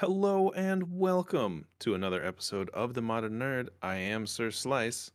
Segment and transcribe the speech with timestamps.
[0.00, 3.70] Hello and welcome to another episode of The Modern Nerd.
[3.82, 5.10] I am Sir Slice,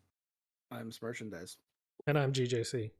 [0.70, 1.56] I'm merchandise.
[2.06, 2.92] And I'm GJC.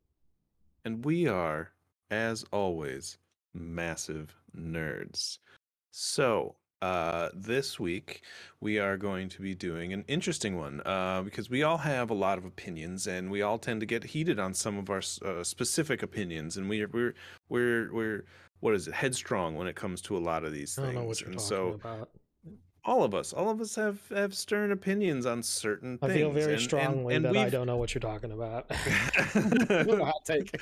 [0.86, 1.72] and we are,
[2.10, 3.18] as always,
[3.54, 5.40] massive nerds.
[5.92, 8.22] So, uh, this week
[8.62, 12.14] we are going to be doing an interesting one uh, because we all have a
[12.14, 15.44] lot of opinions and we all tend to get heated on some of our uh,
[15.44, 17.14] specific opinions, and we're we're
[17.50, 18.26] we're we're
[18.64, 20.94] what is it headstrong when it comes to a lot of these I things.
[20.96, 22.10] don't know what you're and talking so about.
[22.86, 26.18] all of us, all of us have have stern opinions on certain I things.
[26.20, 28.72] feel very and- and- strongly and that I we've- don't know what you're talking about.
[28.74, 30.56] Hot take.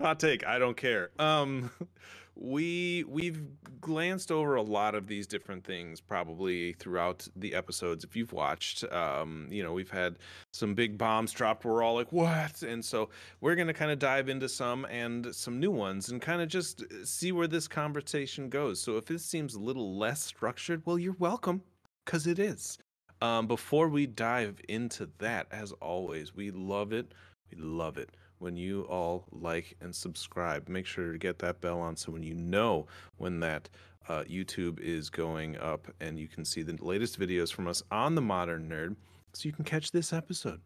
[0.00, 0.46] Hot take.
[0.46, 1.10] I don't care.
[1.18, 1.70] Um,
[2.34, 3.42] we we've
[3.80, 8.04] glanced over a lot of these different things probably throughout the episodes.
[8.04, 10.18] If you've watched, um, you know, we've had
[10.52, 11.64] some big bombs dropped.
[11.64, 12.62] We're all like, what?
[12.62, 13.10] And so
[13.40, 16.84] we're gonna kind of dive into some and some new ones and kind of just
[17.04, 18.80] see where this conversation goes.
[18.80, 21.62] So if this seems a little less structured, well, you're welcome,
[22.06, 22.78] cause it is.
[23.20, 27.12] Um, before we dive into that, as always, we love it.
[27.50, 30.68] We love it when you all like and subscribe.
[30.68, 33.68] Make sure to get that bell on so when you know when that
[34.08, 38.14] uh, YouTube is going up and you can see the latest videos from us on
[38.14, 38.96] the Modern Nerd
[39.32, 40.60] so you can catch this episode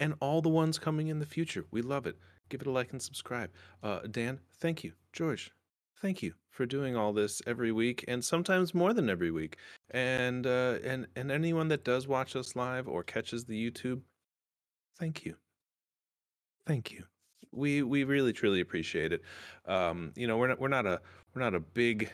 [0.00, 1.66] and all the ones coming in the future.
[1.70, 2.16] We love it.
[2.48, 3.50] Give it a like and subscribe.
[3.82, 4.92] Uh, Dan, thank you.
[5.12, 5.50] George,
[6.00, 9.58] thank you for doing all this every week and sometimes more than every week.
[9.90, 14.00] And uh, and and anyone that does watch us live or catches the YouTube,
[14.98, 15.36] thank you.
[16.66, 17.04] Thank you.
[17.52, 19.22] We we really truly appreciate it.
[19.66, 21.00] Um, you know, we're not we're not a
[21.34, 22.10] we're not a big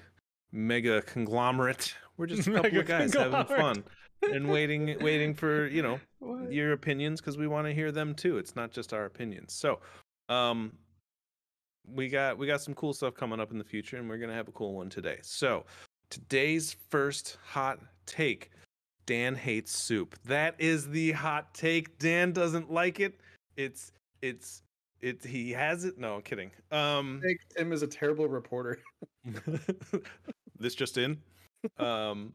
[0.52, 1.94] mega conglomerate.
[2.16, 3.84] We're just a couple of guys having fun
[4.22, 6.52] and waiting waiting for, you know, What?
[6.52, 8.38] your opinions because we want to hear them too.
[8.38, 9.52] It's not just our opinions.
[9.52, 9.80] So,
[10.28, 10.72] um,
[11.86, 14.34] we got we got some cool stuff coming up in the future, and we're gonna
[14.34, 15.18] have a cool one today.
[15.22, 15.66] So,
[16.08, 18.50] today's first hot take:
[19.06, 20.16] Dan hates soup.
[20.24, 21.98] That is the hot take.
[21.98, 23.20] Dan doesn't like it.
[23.56, 24.62] It's it's
[25.05, 25.24] it.
[25.24, 25.98] He has it.
[25.98, 26.51] No, I'm kidding.
[26.70, 28.79] Um, I think Tim is a terrible reporter.
[30.58, 31.18] this just in.
[31.79, 32.33] Um,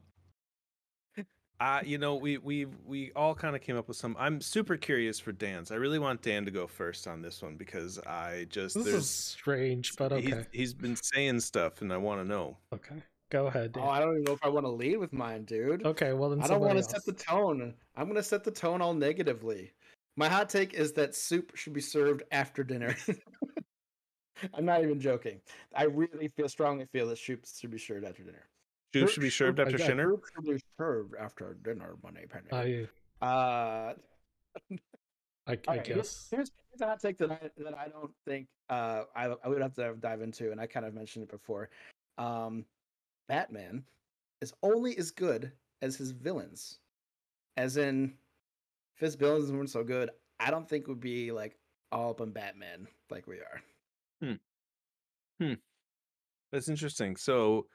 [1.60, 4.16] I, you know, we we we all kind of came up with some.
[4.18, 5.70] I'm super curious for Dan's.
[5.70, 8.94] I really want Dan to go first on this one because I just This there's
[9.04, 10.46] is strange, but he's- okay.
[10.52, 12.56] he's been saying stuff and I want to know.
[12.72, 13.02] Okay.
[13.30, 13.72] Go ahead.
[13.72, 13.84] Dan.
[13.84, 15.84] Oh, I don't even know if I want to lead with mine, dude.
[15.86, 17.74] okay, well then I don't want to somebody set the tone.
[17.94, 19.70] I'm going to set the tone all negatively.
[20.20, 22.94] My hot take is that soup should be served after dinner.
[24.54, 25.40] I'm not even joking.
[25.74, 28.46] I really feel strongly feel that soup should be served after dinner.
[28.92, 30.10] Soup should be served after dinner.
[30.10, 32.86] soup should be served after dinner, money penny.
[33.22, 33.94] I Uh,
[34.66, 34.74] I,
[35.46, 36.28] I Alright, here's- guess.
[36.30, 39.62] Here's, here's a hot take that I that I don't think uh I I would
[39.62, 41.70] have to dive into, and I kind of mentioned it before.
[42.18, 42.66] Um,
[43.26, 43.84] Batman
[44.42, 45.50] is only as good
[45.80, 46.78] as his villains,
[47.56, 48.12] as in,
[49.00, 51.56] his villains weren't so good, I don't think would be like
[51.90, 53.62] all up on Batman like we are.
[54.22, 54.34] Hmm.
[55.40, 55.54] Hmm.
[56.52, 57.16] That's interesting.
[57.16, 57.66] So,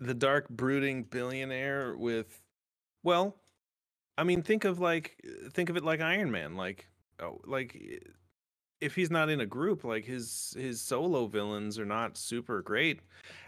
[0.00, 2.42] the dark brooding billionaire with,
[3.02, 3.36] well,
[4.18, 5.16] I mean, think of like
[5.52, 6.56] think of it like Iron Man.
[6.56, 6.88] Like,
[7.20, 7.76] oh, like
[8.80, 13.00] if he's not in a group, like his his solo villains are not super great.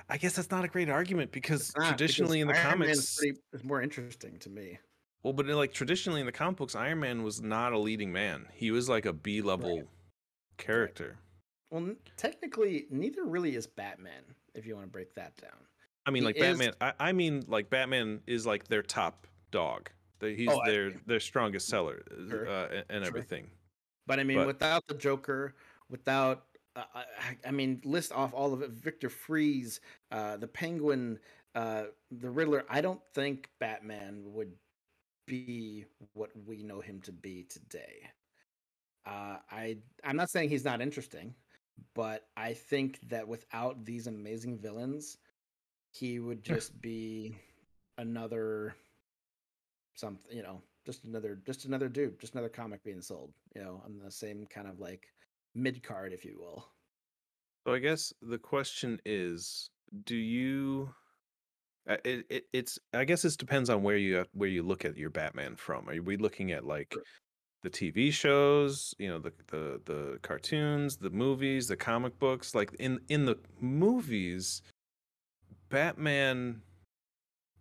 [0.08, 2.70] I guess that's not a great argument because It's not, because traditionally in the Iron
[2.70, 4.78] comics, pretty, is more interesting to me.
[5.26, 8.46] Well, but like traditionally in the comic books, Iron Man was not a leading man.
[8.52, 9.82] He was like a B level
[10.56, 11.16] character.
[11.68, 14.22] Well, n- technically, neither really is Batman.
[14.54, 15.50] If you want to break that down.
[16.06, 16.74] I mean, He like is- Batman.
[16.80, 19.90] I, I mean, like Batman is like their top dog.
[20.20, 23.08] The- He's Oh, I their their strongest seller uh, Sure, uh, and, and sure.
[23.08, 23.50] everything.
[24.06, 25.56] But I mean, But- without the Joker,
[25.90, 26.44] without
[26.76, 27.04] uh, I,
[27.48, 29.80] I mean, list off all of it: Victor Fries,
[30.12, 31.18] uh, the Penguin,
[31.56, 32.64] uh, the Riddler.
[32.68, 34.52] I don't think Batman would
[35.26, 38.10] be what we know him to be today.
[39.06, 41.34] Uh, I I'm not saying he's not interesting,
[41.94, 45.18] but I think that without these amazing villains,
[45.92, 47.36] he would just be
[47.98, 48.74] another
[49.94, 50.36] something.
[50.36, 53.32] You know, just another just another dude, just another comic being sold.
[53.54, 55.08] You know, on the same kind of like
[55.54, 56.66] mid card, if you will.
[57.66, 59.70] So I guess the question is,
[60.04, 60.94] do you?
[61.88, 64.96] Uh, It, it it's I guess this depends on where you where you look at
[64.96, 65.88] your Batman from.
[65.88, 67.02] Are we looking at like Sure.
[67.62, 72.54] the TV shows, you know, the the the cartoons, the movies, the comic books?
[72.54, 74.62] Like in in the movies,
[75.68, 76.62] Batman.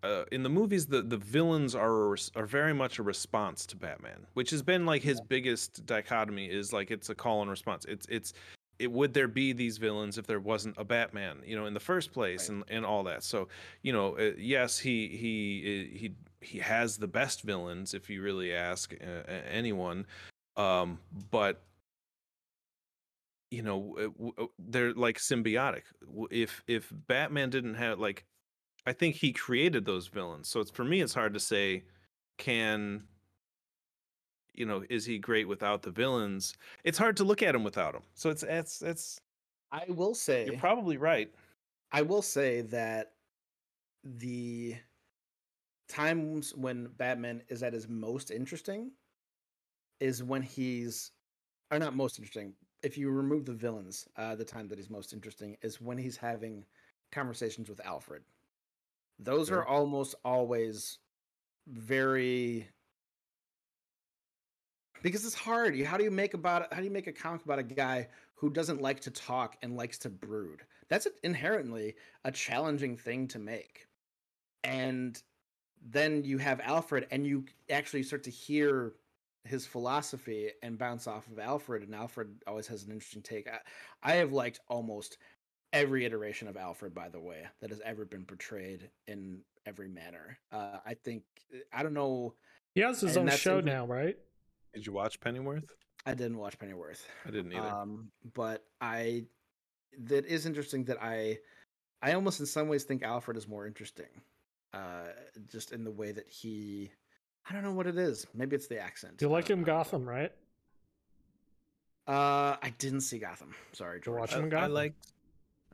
[0.04, 3.66] Uh, in the movies, the, the villains are a res- are very much a response
[3.66, 6.46] to Batman, which has been like his biggest dichotomy.
[6.46, 7.86] Is like it's a call and response.
[7.86, 8.34] It's it's
[8.80, 11.80] it would there be these villains if there wasn't a Batman, you know, in the
[11.80, 12.56] first place, Right.
[12.56, 13.24] and and all that.
[13.24, 13.48] So
[13.82, 15.62] you know, uh, yes, he he
[15.94, 20.06] uh, he he has the best villains if you really ask uh, anyone,
[20.58, 21.00] um,
[21.32, 21.62] but
[23.52, 23.96] you know,
[24.38, 25.84] uh, uh, they're like symbiotic.
[26.32, 28.26] If if Batman didn't have like,
[28.86, 30.50] I think he created those villains.
[30.50, 31.86] So it's for me, it's hard to say,
[32.38, 33.04] can
[34.58, 36.56] you know, is he great without the villains?
[36.84, 38.04] It's hard to look at him without them.
[38.14, 39.20] So it's it's it's
[39.72, 41.34] I will say you're probably right.
[41.92, 43.14] I will say that
[44.04, 44.76] the
[45.88, 48.92] times when Batman is at his most interesting
[50.00, 51.12] is when he's
[51.72, 52.54] or not most interesting.
[52.84, 56.18] If you remove the villains, uh, the time that he's most interesting is when he's
[56.18, 56.66] having
[57.12, 58.22] conversations with Alfred.
[59.18, 59.60] Those Sure.
[59.60, 61.00] are almost always
[61.68, 62.68] very
[65.06, 65.80] because it's hard.
[65.82, 68.50] How do you make about how do you make a comic about a guy who
[68.50, 70.64] doesn't like to talk and likes to brood?
[70.90, 71.94] That's inherently
[72.24, 73.86] a challenging thing to make.
[74.64, 75.22] And
[75.92, 78.94] then you have Alfred, and you actually start to hear
[79.44, 81.84] his philosophy and bounce off of Alfred.
[81.84, 83.48] And Alfred always has an interesting take.
[83.48, 83.60] I,
[84.02, 85.20] I have liked almost
[85.72, 90.40] every iteration of Alfred, by the way, that has ever been portrayed in every manner.
[90.52, 91.26] Uh, I think
[91.72, 92.34] I don't know.
[92.74, 94.18] He has his own show inter- now, right?
[94.76, 95.74] Did you watch Pennyworth?
[96.06, 97.08] I didn't watch Pennyworth.
[97.26, 97.66] I didn't either.
[97.68, 99.24] Um, but I
[100.04, 101.40] that is interesting that I
[102.02, 104.10] I almost in some ways think Alfred is more interesting.
[104.74, 105.08] Uh
[105.48, 106.92] just in the way that he
[107.50, 108.28] I don't know what it is.
[108.34, 109.22] Maybe it's the accent.
[109.22, 110.32] You like him know, Gotham, right?
[112.08, 113.56] Uh I didn't see Gotham.
[113.72, 114.20] Sorry, You George.
[114.20, 114.74] watch I, him in I Gotham?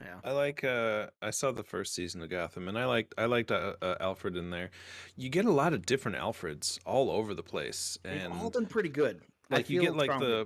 [0.01, 0.15] Yeah.
[0.23, 3.51] I like uh I saw the first season of Gotham and I liked I liked
[3.51, 4.71] uh, uh, Alfred in there.
[5.15, 8.65] You get a lot of different Alfreds all over the place They've and all been
[8.65, 9.21] pretty good.
[9.49, 10.45] Like, you get, like, the-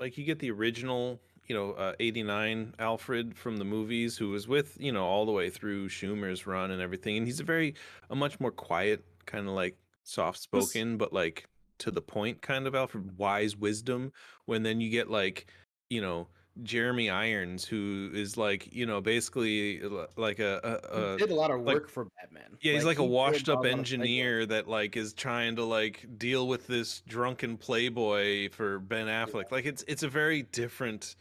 [0.00, 4.48] like you get the original, you know, uh, 89 Alfred from the movies who was
[4.48, 7.74] with, you know, all the way through Schumer's run and everything and he's a very
[8.10, 11.48] a much more quiet kind of like soft spoken but like
[11.78, 14.12] to the point kind of Alfred wise wisdom
[14.46, 15.46] when then you get like,
[15.88, 16.26] you know,
[16.62, 19.80] Jeremy Irons who is like, you know, basically
[20.16, 22.56] like a, a, He a did a lot of like- work for Batman.
[22.60, 26.46] yeah, he's like, he a washed up engineer that like is trying to like deal
[26.48, 29.50] with this drunken playboy for Ben Affleck.
[29.50, 31.16] Like it's it's a very different,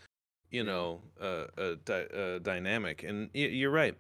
[0.50, 3.04] you know, uh, uh, dy- uh dynamic.
[3.04, 3.96] And you're right.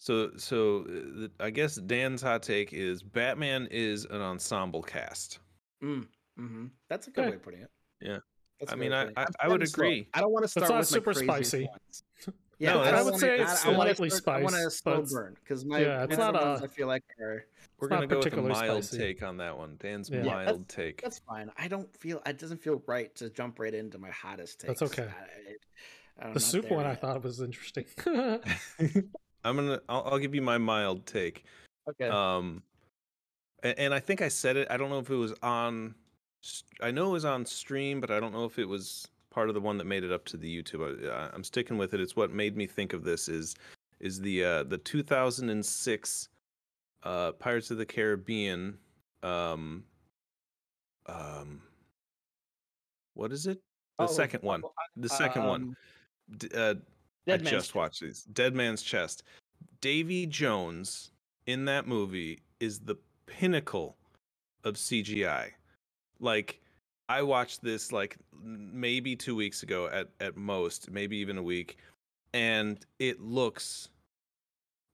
[0.00, 0.84] So so
[1.24, 5.38] uh, I guess Dan's hot take is Batman is an ensemble cast.
[5.82, 6.06] Mm,
[6.36, 7.30] hmm That's a good Okay.
[7.30, 7.70] way of putting it.
[8.00, 8.18] Yeah.
[8.60, 9.36] That's a I good mean, I- of putting it.
[9.40, 9.84] I- I'm would starting slow.
[9.84, 10.08] agree.
[10.14, 11.64] I don't want to start not with super my craziest spicy.
[11.66, 12.02] ones.
[12.60, 14.56] Yeah, No, I, I don't would wanna- say I- it's I slightly start- I want
[14.56, 17.04] to slow burn because my yeah, it's my not other ones a- I feel like
[17.20, 17.44] are
[17.78, 18.98] We're gonna go with a mild spicy.
[18.98, 19.76] take on that one.
[19.78, 20.24] Dan's Yeah.
[20.24, 21.00] Yeah, mild that's- take.
[21.02, 21.52] that's fine.
[21.56, 24.80] I don't feel it doesn't feel right to jump right into my hottest takes.
[24.80, 25.08] That's okay.
[25.08, 27.84] I, I'm the not soup there one I thought was interesting.
[29.44, 31.44] I'm gonna I'll, I'll give you my mild take.
[31.88, 32.08] Okay.
[32.08, 32.64] Um,
[33.62, 34.66] and, and I think I said it.
[34.68, 35.94] I don't know if it was on.
[36.82, 39.54] I know it was on stream, but I don't know if it was part of
[39.54, 41.10] the one that made it up to the YouTube.
[41.10, 42.00] I, I'm sticking with it.
[42.00, 43.28] It's what made me think of this.
[43.28, 43.54] Is
[44.00, 46.28] is the uh, the 2006
[47.02, 48.78] uh, Pirates of the Caribbean.
[49.22, 49.84] Um,
[51.06, 51.60] um,
[53.14, 53.58] what is it?
[53.98, 54.62] The Oh, second one.
[54.96, 55.62] The second one.
[55.62, 55.76] um,
[56.36, 56.74] D- uh,
[57.26, 58.22] Dead I just watched these.
[58.32, 59.22] Dead Man's Chest.
[59.80, 61.10] Davy Jones
[61.46, 62.96] in that movie is the
[63.26, 63.96] pinnacle
[64.64, 65.50] of CGI.
[66.20, 66.60] Like
[67.08, 71.78] I watched this like maybe 2 weeks ago at at most, maybe even a week,
[72.32, 73.88] and it looks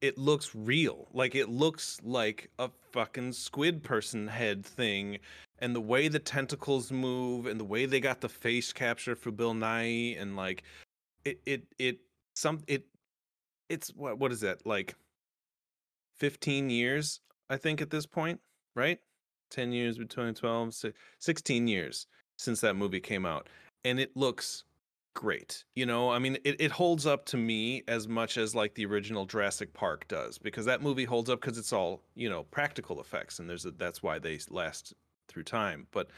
[0.00, 1.08] it looks real.
[1.12, 5.18] Like it looks like a fucking squid person head thing
[5.58, 9.30] and the way the tentacles move and the way they got the face capture for
[9.30, 10.62] Bill Nighy and like
[11.24, 11.98] it it it
[12.34, 12.84] some it
[13.68, 14.94] it's what what is that like
[16.18, 18.40] 15 years i think at this point
[18.76, 19.00] right
[19.54, 20.74] 10 years between 12
[21.20, 22.06] 16 years
[22.38, 23.48] since that movie came out
[23.84, 24.64] and it looks
[25.14, 28.74] great you know i mean it, it holds up to me as much as like
[28.74, 32.42] the original jurassic park does because that movie holds up because it's all you know
[32.50, 34.92] practical effects and there's a, that's why they last
[35.28, 36.08] through time but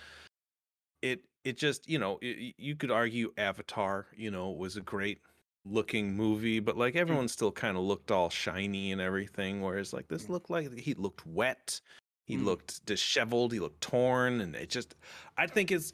[1.03, 5.21] it it just you know y- you could argue avatar you know was a great
[5.67, 10.09] looking movie but like everyone still kind of looked all shiny and everything whereas like
[10.09, 10.31] this Mm.
[10.31, 11.81] looked like he looked wet
[12.27, 12.45] he Mm.
[12.45, 14.95] looked disheveled he looked torn and it just
[15.37, 15.93] i think it's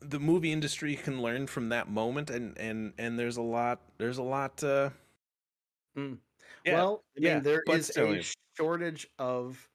[0.00, 4.18] the movie industry can learn from that moment and and and there's a lot there's
[4.18, 4.90] a lot uh
[5.96, 6.18] Mm.
[6.64, 8.22] yeah well, I mean, yeah, there is still, a
[8.54, 9.66] shortage of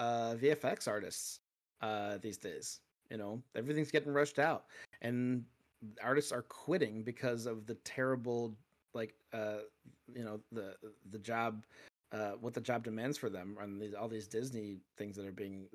[0.00, 1.38] uh, VFX artists
[1.80, 2.80] uh, these days.
[3.10, 4.64] You know, everything's getting rushed out,
[5.00, 5.44] and
[6.02, 8.54] artists are quitting because of the terrible
[8.92, 9.58] like uh
[10.12, 10.74] you know the
[11.10, 11.64] the job
[12.12, 15.32] uh what the job demands for them and these, all these disney things that are
[15.32, 15.66] being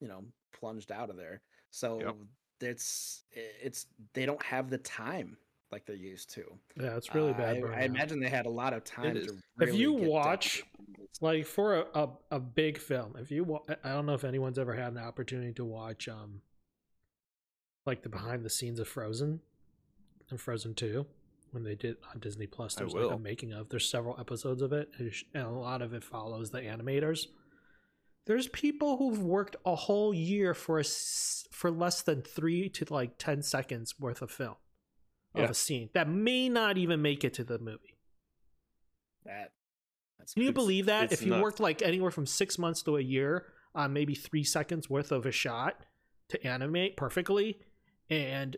[0.00, 2.16] you know plunged out of there so Yep.
[2.60, 5.36] it's it's they don't have the time
[5.72, 6.42] like they used to
[6.80, 7.56] Yeah, it's really Uh, bad.
[7.64, 7.82] I.
[7.82, 9.26] I imagine they had a lot of time is.
[9.26, 11.20] to If you watch, to the movies.
[11.20, 14.58] like for a, a, a big film if you wa- i don't know if anyone's
[14.58, 16.40] ever had an opportunity to watch um
[17.86, 19.40] like the behind the scenes of frozen
[20.30, 21.06] and frozen 2
[21.52, 24.72] when they did on disney plus there's like a making of there's several episodes of
[24.72, 27.26] it and a lot of it follows the animators
[28.26, 30.84] there's people who've worked a whole year for a
[31.50, 34.56] for less than three to like 10 seconds worth of film
[35.34, 35.48] of Yeah.
[35.50, 37.96] a scene that may not even make it to the movie
[39.24, 39.52] that
[40.18, 41.12] that's can you believe that?
[41.12, 41.42] If you nuts.
[41.42, 45.24] worked like anywhere from six months to a year on maybe three seconds worth of
[45.26, 45.84] a shot
[46.28, 47.58] to animate perfectly,
[48.08, 48.56] and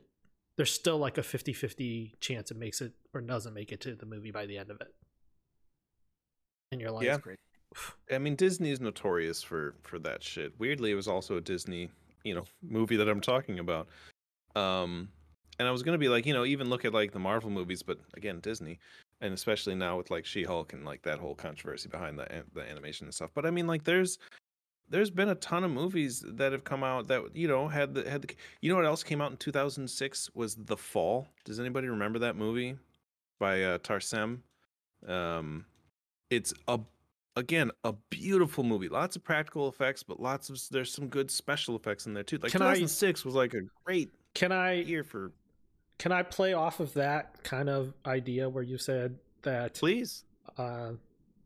[0.56, 3.94] there's still like a 50 50 chance it makes it or doesn't make it to
[3.94, 4.94] the movie by the end of it.
[6.70, 7.18] And you're like, Yeah.
[7.18, 7.38] great.
[8.10, 10.52] I mean, Disney is notorious for for that shit.
[10.58, 11.90] Weirdly, it was also a Disney,
[12.22, 13.88] you know, movie that I'm talking about.
[14.54, 15.08] Um,
[15.58, 17.82] and I was gonna be like, you know, even look at like the Marvel movies,
[17.82, 18.78] but again, Disney,
[19.22, 23.06] and especially now with like She-Hulk and like that whole controversy behind the the animation
[23.06, 23.30] and stuff.
[23.34, 24.18] But I mean, like, there's
[24.88, 28.08] there's been a ton of movies that have come out that you know had the
[28.08, 31.28] had the you know what else came out in 2006 was The Fall.
[31.44, 32.76] Does anybody remember that movie
[33.40, 34.40] by uh, Tarsem?
[35.06, 35.64] Um,
[36.30, 36.80] it's a
[37.36, 41.74] again a beautiful movie lots of practical effects but lots of there's some good special
[41.74, 45.02] effects in there too like Can I- 2006 was like a great can I year
[45.02, 45.32] for
[45.98, 50.24] can I play off of that kind of idea where you said that please
[50.58, 50.90] uh,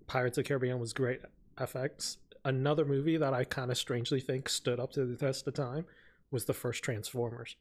[0.09, 1.21] Pirates of Caribbean was great
[1.59, 2.16] FX?
[2.46, 5.84] Another movie that I kind of strangely think stood up to the test of time
[6.30, 7.56] was the first Transformers.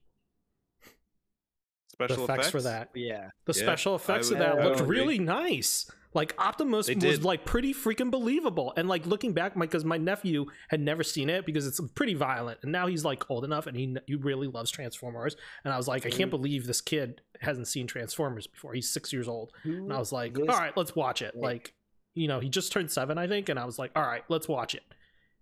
[1.87, 2.89] special the effects, for that.
[2.93, 4.99] yeah The Yeah, special effects of that looked would agree.
[4.99, 5.89] really nice.
[6.13, 7.23] Like Optimus They was did.
[7.25, 8.73] like pretty freaking believable.
[8.77, 12.13] And like looking back, my because my nephew had never seen it because it's pretty
[12.13, 15.35] violent, and now he's like old enough and he he really loves Transformers.
[15.65, 16.37] And I was like, I can't mm.
[16.37, 18.73] believe this kid hasn't seen Transformers before.
[18.73, 21.35] He's six years old, and I was like, all right, let's watch it.
[21.35, 21.73] Like,
[22.15, 24.47] you know, he just turned seven, I think, and I was like, all right, let's
[24.47, 24.83] watch it.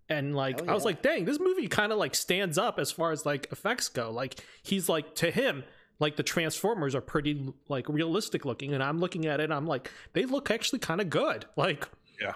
[0.10, 2.92] And like, Hell I was like, dang, this movie kind of like stands up as
[2.92, 4.12] far as like effects go.
[4.12, 5.64] Like, he's like to him,
[6.00, 9.66] like the Transformers are pretty like realistic looking, and I'm looking at it, and I'm
[9.68, 11.46] like, they look actually kind of good.
[11.56, 11.88] Like,
[12.20, 12.34] Yeah.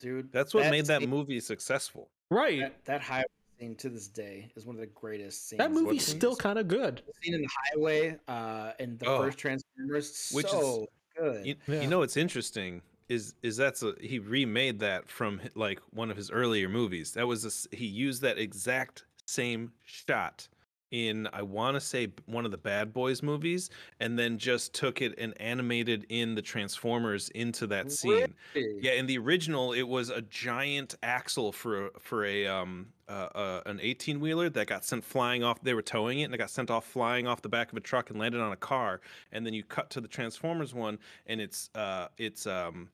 [0.00, 2.60] dude that's what made that scene- movie successful right?
[2.60, 3.24] that, that highway
[3.58, 6.16] scene to this day is one of the greatest scenes That movie's scenes?
[6.18, 7.02] still kind of good.
[7.06, 9.18] the scene in the highway uh in the Oh.
[9.22, 11.82] first transformers Which is- so good you, Yeah.
[11.82, 16.16] you know what's interesting is is that's a he remade that from like one of
[16.16, 20.48] his earlier movies that was a s he used that exact same shot
[20.94, 23.70] in i want to say one of the bad boys movies
[24.00, 28.34] and then just took it and animated in the transformers into that scene Really?
[28.80, 33.28] Yeah, in the original, it was a giant axle for a, for a um uh,
[33.34, 35.60] uh, an eighteen wheeler that got sent flying off.
[35.62, 37.80] They were towing it, and it got sent off flying off the back of a
[37.80, 39.00] truck and landed on a car.
[39.32, 42.88] And then you cut to the Transformers one, and it's uh it's um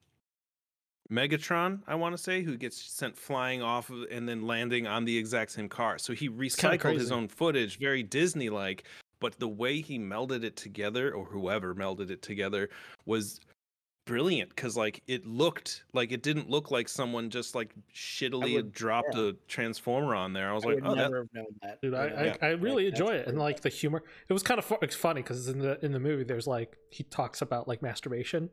[1.10, 5.04] Megatron, I want to say, who gets sent flying off of, and then landing on
[5.04, 5.98] the exact same car.
[5.98, 8.84] So he recycled his own footage, very Disney like.
[9.20, 12.70] But the way he melded it together, or whoever melded it together,
[13.04, 13.40] was
[14.06, 18.72] brilliant because like it looked like it didn't look like someone just like shittily would-
[18.72, 19.28] dropped yeah.
[19.28, 20.50] a transformer on there.
[20.50, 22.34] I was I like, would oh, that, never have known that Dude, I, know?
[22.40, 24.02] I, I really Like, enjoy it, and like the humor.
[24.28, 26.76] It was kind of fu- it's funny because in the in the movie, there's like
[26.90, 28.50] he talks about like masturbation.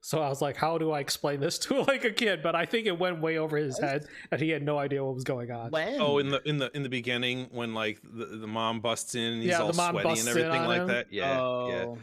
[0.00, 2.42] So I was like, how do I explain this to like a kid?
[2.42, 5.14] But I think it went way over his head, and he had no idea what
[5.14, 5.70] was going on.
[5.70, 9.14] when oh, in the in the in the beginning when like the, the mom busts
[9.14, 10.86] in and he's Yeah, the all mom sweaty busts and everything like him.
[10.88, 11.06] that.
[11.12, 11.40] Yeah, yeah.
[11.40, 11.98] oh,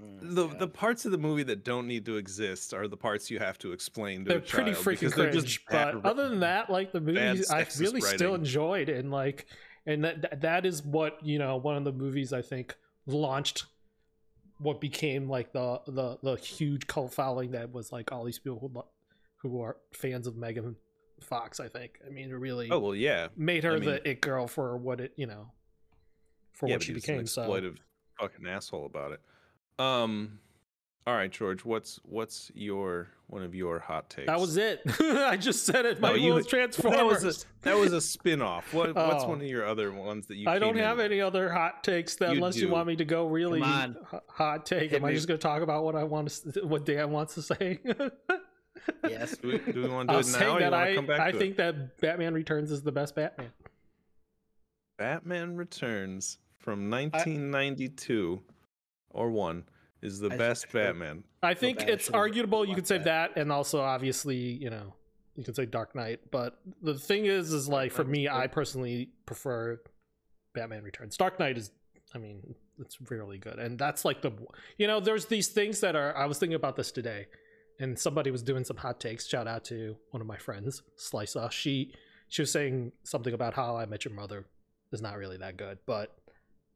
[0.00, 3.30] mm, The the parts of the movie that don't need to exist are the parts
[3.30, 5.44] you have to explain to they're a pretty child freaking because they're cringe.
[5.46, 9.10] just bad But other than that, like the movie, I sexist really still enjoyed, and
[9.10, 9.46] like,
[9.86, 13.64] and that that- that is what you know, one of the movies I think launched
[14.60, 18.58] what became like the the the huge cult following that was like all these people
[18.60, 18.82] who
[19.48, 20.76] who are fans of Megan
[21.20, 21.60] Fox.
[21.60, 21.98] I think.
[22.06, 24.76] I mean, it really Oh well, yeah, made her I mean- the it girl for
[24.76, 25.50] what it you know
[26.52, 27.20] for yeah, what she became.
[27.20, 27.76] an So exploitive
[28.20, 29.20] fucking asshole about it.
[29.78, 30.40] Um,
[31.06, 34.26] all right, George, what's what's your one of your hot takes?
[34.26, 34.80] that was it.
[35.00, 36.00] I just said it.
[36.00, 37.24] My No, you- was That Transformers.
[37.24, 38.72] was a that was a spin off.
[38.74, 39.28] What what's Oh.
[39.28, 40.48] one of your other ones that you?
[40.48, 41.06] I don't came in have with?
[41.06, 44.90] any other hot takes that You unless you want me to go really hot take.
[44.90, 47.34] Hit Am I just going to talk about what I want to, what Dan wants
[47.34, 47.78] to say?
[49.08, 50.38] yes Do we, do we want to I do it now?
[50.38, 51.56] saying Or that want I, come back I to think it?
[51.58, 53.50] that Batman Returns is the best Batman.
[54.98, 58.40] Batman Returns from 1992
[59.10, 59.64] or one
[60.02, 61.24] is the I best feel- Batman.
[61.42, 62.64] I think bad it's arguable.
[62.64, 63.34] You watched could say that.
[63.34, 64.94] that, and also obviously, you know,
[65.36, 66.20] you could say Dark Knight.
[66.30, 68.28] But the thing is, is like for me.
[68.28, 69.80] I personally prefer
[70.54, 71.16] Batman Returns.
[71.16, 71.70] Dark Knight is,
[72.14, 74.32] I mean, it's really good, and that's like the,
[74.78, 76.16] you know, there's these things that are.
[76.16, 77.26] I was thinking about this today,
[77.78, 79.26] and somebody was doing some hot takes.
[79.26, 81.48] Shout out to one of my friends, Slicer.
[81.50, 81.94] She
[82.28, 84.46] she was saying something about how I Met Your Mother
[84.92, 86.16] is not really that good, but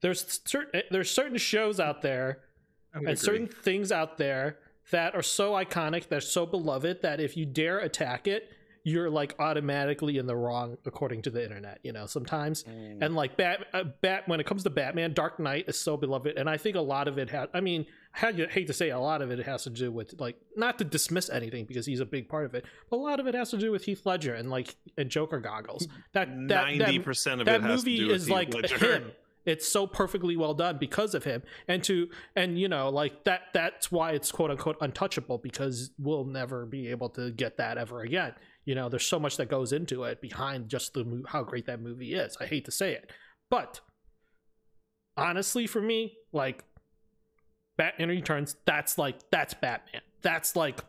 [0.00, 2.53] there's certain eh, there's certain shows out there I would
[2.94, 3.16] and agree.
[3.16, 4.58] certain things out there
[4.90, 8.50] that are so iconic, they're so beloved that if you dare attack it,
[8.86, 11.78] you're like automatically in the wrong according to the internet.
[11.82, 12.98] You know, sometimes Mm.
[13.02, 16.36] and like bat, uh, bat when it comes to Batman, Dark Knight is so beloved,
[16.36, 17.48] and I think a lot of it has.
[17.54, 17.86] I mean,
[18.20, 20.84] I hate to say a lot of it has to do with like not to
[20.84, 23.48] dismiss anything because he's a big part of it, but a lot of it has
[23.52, 25.88] to do with Heath Ledger and like and Joker goggles.
[26.12, 28.52] That that ninety percent of that it has movie to do with is Heath like
[28.54, 28.92] Ledger.
[28.96, 29.12] him
[29.46, 31.42] it's so perfectly well done because of him.
[31.68, 36.24] And to and you know like that that's why it's quote unquote untouchable because we'll
[36.24, 38.34] never be able to get that ever again.
[38.64, 41.80] You know there's so much that goes into it behind just the how great that
[41.80, 42.36] movie is.
[42.40, 43.10] I hate to say it.
[43.50, 43.80] But
[45.16, 46.64] honestly for me like
[47.76, 50.02] batman returns that's like that's batman.
[50.22, 50.80] That's like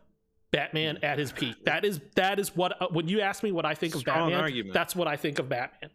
[0.51, 1.65] batman at his peak.
[1.65, 4.39] That is that is what uh, when you ask me what i think of batman
[4.39, 4.73] argument.
[4.73, 5.91] that's what i think of batman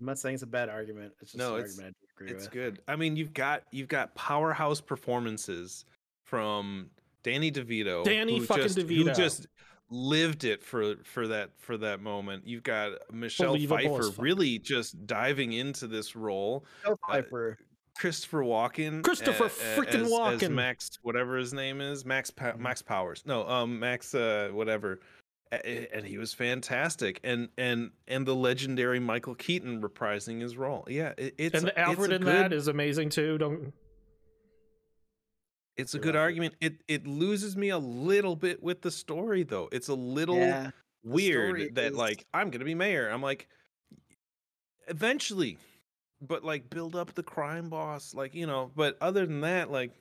[0.00, 1.12] I'm not saying it's a bad argument.
[1.20, 2.52] It's just No, an it's- argument I agree It's with.
[2.52, 2.82] good.
[2.88, 5.84] I mean, you've got you've got powerhouse performances
[6.24, 6.90] from
[7.22, 8.04] Danny DeVito.
[8.04, 9.46] Danny who fucking just, Who just
[9.90, 12.46] lived it for for that for that moment.
[12.46, 16.64] You've got Michelle Believable Pfeiffer really just diving into this role.
[16.82, 17.58] Michelle Uh, Pfeiffer.
[17.96, 19.02] Christopher Walken.
[19.02, 20.42] Christopher a- a- frickin' as- Walken.
[20.44, 22.58] As Max, whatever his name is, Max pa- Mhm.
[22.60, 23.24] Max Powers.
[23.26, 25.00] No, um, Max, uh, whatever.
[25.50, 30.56] A- a- And he was fantastic, and and and the legendary Michael Keaton reprising his
[30.56, 30.84] role.
[30.88, 33.38] Yeah, it, it's and the it's Alfred a in good, that is amazing too.
[33.38, 33.72] Don't
[35.76, 36.54] It's a Good good argument.
[36.60, 39.68] It it loses me a little bit with the story though.
[39.72, 40.70] It's a little Yeah.
[41.04, 43.08] weird story that is- like I'm gonna be mayor.
[43.08, 43.48] I'm like
[44.88, 45.56] eventually,
[46.20, 48.70] but like build up the crime boss, like you know.
[48.74, 49.92] But other than that, like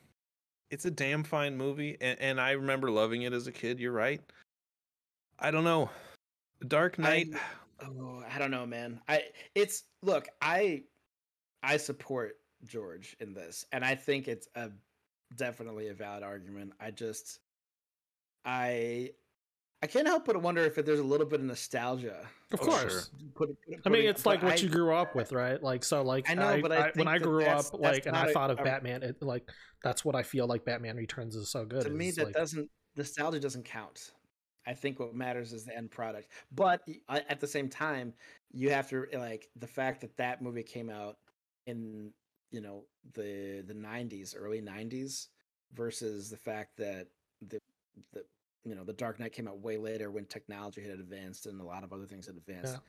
[0.72, 3.80] it's a damn fine movie, and, and I remember loving it as a kid.
[3.80, 4.20] You're right.
[5.40, 5.90] I don't know.
[6.68, 7.28] Dark Knight.
[7.80, 9.00] Oh, I don't know, man.
[9.08, 10.82] I it's look, I
[11.62, 14.72] I support George in this, and I think it's a
[15.36, 16.74] definitely a valid argument.
[16.80, 17.38] I just
[18.46, 19.12] I
[19.84, 22.26] I can't help but wonder if there's a little bit of nostalgia.
[22.52, 23.12] of course.
[23.36, 25.62] Put, put, I mean, it's like what I- you grew up with, right?
[25.62, 28.06] Like so, like I know, but I when think I grew that's- up, that's like,
[28.08, 29.48] and I I a- thought of a- Batman, it, like
[29.84, 31.84] that's what I feel like Batman Returns is so good.
[31.84, 34.14] to me is, that like, doesn't nostalgia doesn't count
[34.68, 38.14] i think what matters is the end product but at the same time
[38.52, 41.18] you have to like the fact that that movie came out
[41.66, 42.12] in
[42.52, 45.28] you know the the 90s early 90s
[45.74, 47.08] versus the fact that
[47.48, 47.60] the
[48.14, 48.24] the
[48.64, 51.64] you know the dark knight came out way later when technology had advanced and a
[51.64, 52.80] lot of other things had advanced.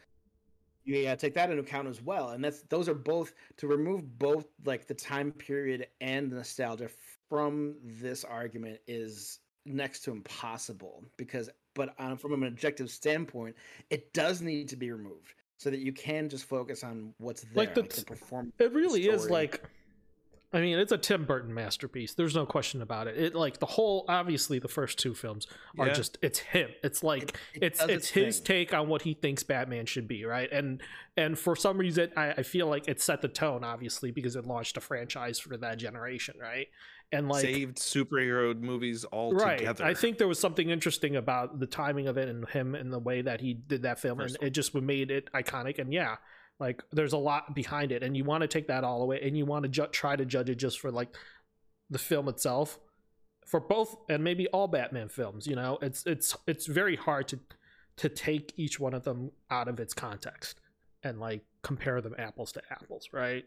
[0.84, 4.18] You gotta take that into account as well and that's those are both to remove
[4.18, 6.88] both like the time period and the nostalgia
[7.28, 13.54] from this argument is next to impossible because but um, from an objective standpoint
[13.88, 17.50] it does need to be removed so that you can just focus on what's there
[17.54, 19.62] Like the the performance It really is like
[20.50, 22.14] I mean, it's a Tim Burton masterpiece.
[22.14, 23.18] There's no question about it.
[23.18, 25.46] It like the whole obviously the first two films
[25.78, 25.92] are Yeah.
[25.92, 26.70] just it's him.
[26.82, 28.44] It's like It- it it's it's its his thing.
[28.46, 30.50] take on what he thinks Batman should be, right?
[30.50, 30.80] And
[31.18, 34.46] and for some reason I, I feel like it set the tone, obviously, because it
[34.46, 36.68] launched a franchise for that generation, right?
[37.10, 39.84] And like saved superhero movies all right together.
[39.84, 42.98] i think there was something interesting about the timing of it and him and the
[42.98, 46.16] way that he did that film First and it just made it iconic and yeah
[46.60, 49.38] like there's a lot behind it and you want to take that all away and
[49.38, 51.14] you want to ju- try to judge it just for like
[51.88, 52.78] the film itself.
[53.46, 57.38] For both and maybe all batman films you know it's it's it's very hard to
[57.96, 60.60] to take each one of them out of its context
[61.02, 63.46] and like compare them apples to apples right?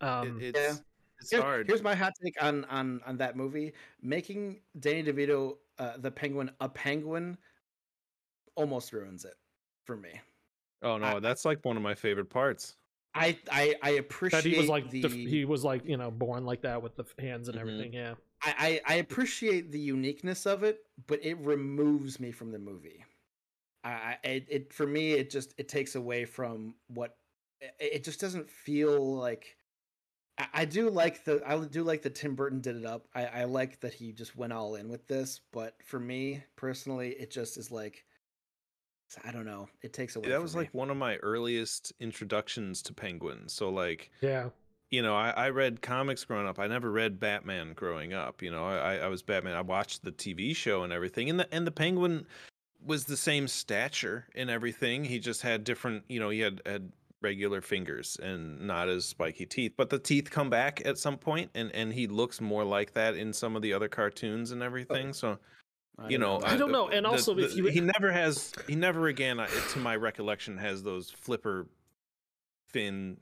[0.00, 0.82] Um It- it's
[1.20, 1.66] it's Here- hard.
[1.66, 6.50] here's my hot take on on on that movie making danny devito uh, the penguin
[6.60, 7.36] a penguin
[8.56, 9.34] almost ruins it
[9.86, 10.10] for me
[10.82, 12.76] oh no, that's like one of my favorite parts.
[13.14, 16.10] I I, I appreciate that he was like the, def- he was like you know
[16.10, 17.60] born like that with the hands and Mhm.
[17.60, 22.50] everything yeah I, I I appreciate the uniqueness of it, but it removes me from
[22.52, 23.04] the movie.
[23.84, 27.16] I I- it, it for me it just it takes away from what
[27.60, 29.56] it, it just doesn't feel like.
[30.40, 33.06] I, I do like the I do like that Tim Burton did it up.
[33.14, 37.10] I, I like that he just went all in with this, but for me personally,
[37.10, 38.04] it just is like
[39.24, 39.68] I don't know.
[39.82, 40.28] It takes away.
[40.28, 40.62] That from was me.
[40.62, 43.52] like one of my earliest introductions to penguins.
[43.52, 44.48] So like yeah
[44.90, 46.58] you know, I, I read comics growing up.
[46.58, 48.42] I never read Batman growing up.
[48.42, 49.54] You know, I, I was Batman.
[49.54, 52.26] I watched the TV show and everything, and the and the Penguin
[52.84, 55.04] was the same stature and everything.
[55.04, 56.04] He just had different.
[56.08, 56.90] You know, he had had
[57.22, 59.74] regular fingers and not as spiky teeth.
[59.76, 63.14] But the teeth come back at some point, and and he looks more like that
[63.16, 65.12] in some of the other cartoons and everything.
[65.12, 65.38] So.
[65.98, 68.10] I You don't know, I don't know, and the- also the- if you- he never
[68.10, 71.66] has, he never again, uh, to my recollection, has those flipper,
[72.72, 73.18] thin,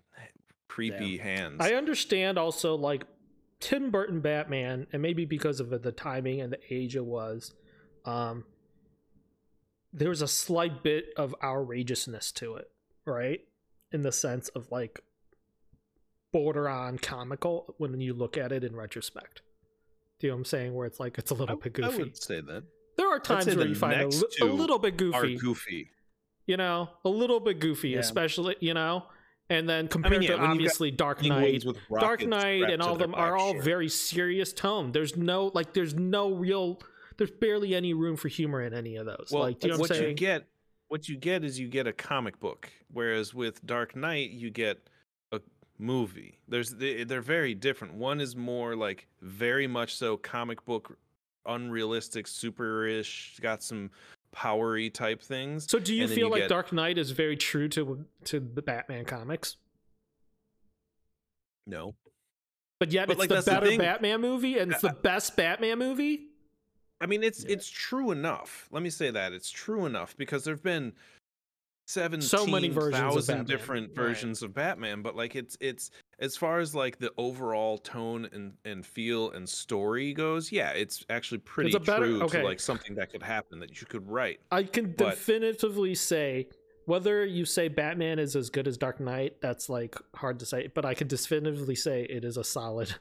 [0.68, 1.56] creepy hands.
[1.58, 3.02] I understand also like
[3.58, 7.52] Tim Burton Batman, and maybe because of the timing and the age it was,
[8.04, 8.44] um,
[9.92, 12.70] there was a slight bit of outrageousness to it,
[13.06, 13.40] right?
[13.92, 15.00] In the sense of like
[16.32, 19.42] border on comical when you look at it in retrospect.
[20.20, 20.74] Do you know what I'm saying?
[20.74, 22.02] Where it's like it's a little I, bit I goofy.
[22.04, 22.64] would say that
[22.96, 25.36] there are times where you find it a, li- a little bit goofy.
[25.36, 25.90] goofy.
[26.46, 28.00] You know, a little bit goofy, Yeah.
[28.00, 29.04] especially you know.
[29.50, 31.64] And then compared yeah, to when you've got obviously Dark Knight,
[31.98, 33.62] Dark Knight and all of them are all sure.
[33.62, 34.92] very serious tone.
[34.92, 36.80] There's no like there's no real
[37.16, 39.28] there's barely any room for humor in any of those.
[39.30, 40.16] Well, like do you know what what I'm you saying?
[40.16, 40.46] get,
[40.88, 44.88] what you get is you get a comic book, whereas with Dark Knight you get
[45.32, 45.40] a
[45.78, 46.38] movie.
[46.48, 47.94] There's they, they're very different.
[47.94, 50.96] One is more like very much so comic book,
[51.46, 53.90] unrealistic, super-ish, got some
[54.32, 55.66] powery type things.
[55.70, 58.62] so do you feel you like get- Dark Knight is very true to to the
[58.62, 59.56] Batman comics?
[61.66, 61.94] No,
[62.80, 63.76] But yet But, it's like, the that's the better.
[63.76, 66.28] Batman movie and it's the best Batman movie?
[67.00, 67.52] I mean it's Yeah.
[67.52, 68.68] it's true enough.
[68.70, 70.92] Let me say that it's true enough because there've been
[71.86, 73.96] seventeen So many thousand different Right.
[73.96, 78.54] versions of Batman, but like it's it's as far as like the overall tone and
[78.64, 82.40] and feel and story goes, yeah, it's actually pretty a better- true okay.
[82.40, 84.40] to like something that could happen that you could write.
[84.50, 86.48] I can But- definitively say
[86.84, 90.68] whether you say Batman is as good as Dark Knight, that's like hard to say,
[90.74, 92.94] but I can definitively say it is a solid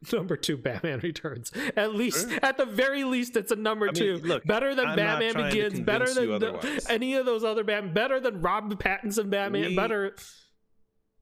[0.12, 1.52] number two Batman Returns.
[1.76, 2.38] At least, Sure.
[2.42, 4.16] at the very least, it's a number I mean, two.
[4.18, 5.80] look, better than I'm Batman Begins.
[5.80, 7.92] Better than the- any of those other Batman.
[7.94, 9.70] Better than Rob Pattinson Batman.
[9.70, 10.14] We- better.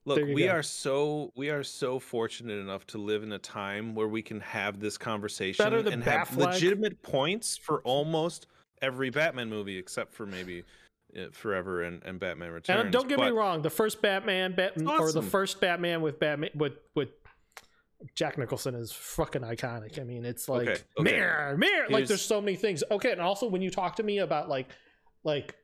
[0.04, 0.52] Look, we go.
[0.52, 4.40] are so we are so fortunate enough to live in a time where we can
[4.40, 8.46] have this conversation and have legitimate points for almost
[8.80, 10.64] every Batman movie except for maybe
[11.14, 12.84] uh, Forever and, and Batman Returns.
[12.84, 16.50] And don't get me wrong, the first Batman, Bat- or the first Batman with Batman
[16.54, 17.10] with with
[18.14, 19.98] Jack Nicholson is fucking iconic.
[20.00, 21.10] I mean, it's like Okay, okay.
[21.12, 21.86] mirror, mirror.
[21.90, 22.84] Like there's so many things.
[22.90, 24.68] Okay, and also when you talk to me about like
[25.24, 25.56] like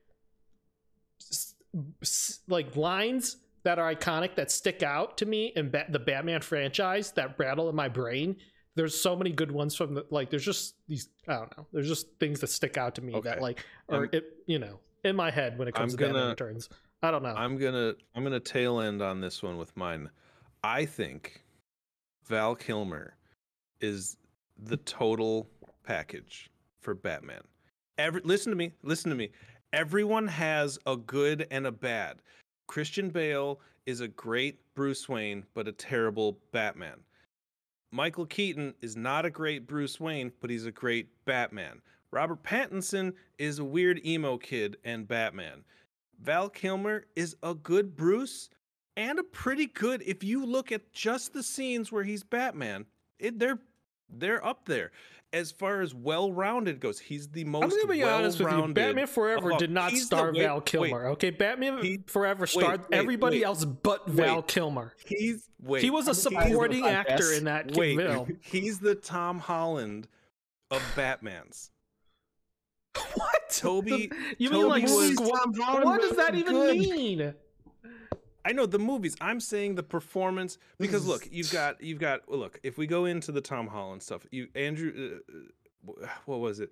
[2.47, 7.11] like lines that are iconic that stick out to me in ba- the Batman franchise
[7.13, 8.35] that rattle in my brain.
[8.75, 10.29] There's so many good ones from the like.
[10.29, 11.07] There's just these.
[11.27, 11.65] I don't know.
[11.71, 14.25] There's just things that stick out to me that like are I'm- it.
[14.45, 16.69] You know, in my head when it comes I'm to Batman gonna- Returns.
[17.01, 17.33] I don't know.
[17.35, 20.09] I'm gonna I'm gonna tail end on this one with mine.
[20.63, 21.41] I think
[22.27, 23.15] Val Kilmer
[23.81, 24.17] is
[24.57, 25.47] the total
[25.83, 27.41] package for Batman.
[27.97, 29.29] Every listen to me, listen to me.
[29.73, 32.17] Everyone has a good and a bad.
[32.67, 36.99] Christian Bale is a great Bruce Wayne, but a terrible Batman.
[37.91, 41.81] Michael Keaton is not a great Bruce Wayne, but he's a great Batman.
[42.11, 45.63] Robert Pattinson is a weird emo kid and Batman.
[46.19, 48.49] Val Kilmer is a good Bruce
[48.97, 52.85] and a pretty good if you look at just the scenes where he's Batman,
[53.19, 53.59] it, they're
[54.09, 54.91] they're up there.
[55.33, 58.73] As far as well-rounded goes, he's the most I'm gonna be honest with you.
[58.73, 60.65] Batman Forever of- did not he's the- star wait, Val wait.
[60.65, 61.07] Kilmer.
[61.09, 64.47] okay, Batman He- Forever starred wait, everybody wait, else but Val wait.
[64.47, 64.93] Kilmer.
[65.05, 65.83] He's wait.
[65.83, 67.97] he was a I'm surprised supporting with actor in that ki- wait.
[67.97, 68.37] film.
[68.43, 70.07] He's the Tom Holland
[70.71, 71.71] of Batman's.
[73.15, 73.49] what?
[73.49, 76.77] Tobey- you mean Tobey like was- squ- What does that even Good.
[76.77, 77.33] mean?
[78.45, 79.15] I know the movies.
[79.19, 82.59] I'm saying the performance because look, you've got you've got look.
[82.63, 85.19] If we go into the Tom Holland stuff, you Andrew,
[85.87, 86.71] uh, uh, what was it?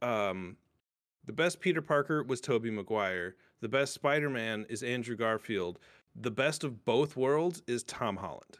[0.00, 0.56] Um,
[1.26, 3.36] the best Peter Parker was Tobey Maguire.
[3.60, 5.78] The best Spider-Man is Andrew Garfield.
[6.16, 8.58] The best of both worlds is Tom Holland.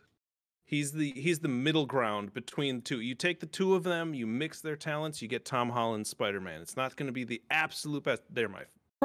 [0.66, 3.00] He's the he's the middle ground between the two.
[3.00, 6.60] You take the two of them, you mix their talents, you get Tom Holland's Spider-Man.
[6.60, 8.22] It's not going to be the absolute best.
[8.30, 8.64] They're my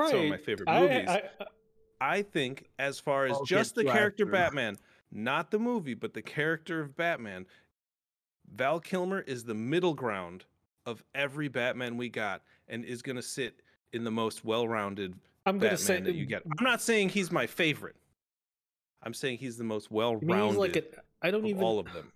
[0.09, 1.07] some of my favorite I- movies.
[1.09, 1.45] I-
[2.01, 4.31] I think, as far as oh, I'll just the character after.
[4.31, 4.77] Batman,
[5.11, 7.45] not the movie, but the character of Batman,
[8.53, 10.45] Val Kilmer is the middle ground
[10.85, 13.61] of every Batman we got and is going to sit
[13.93, 16.43] in the most well rounded I'm gonna Batman say that you get.
[16.57, 17.95] I'm not saying he's my favorite.
[19.01, 20.83] I'm saying he's the most well You mean he's rounded like a,
[21.21, 21.63] I don't of even.
[21.63, 22.11] all of them.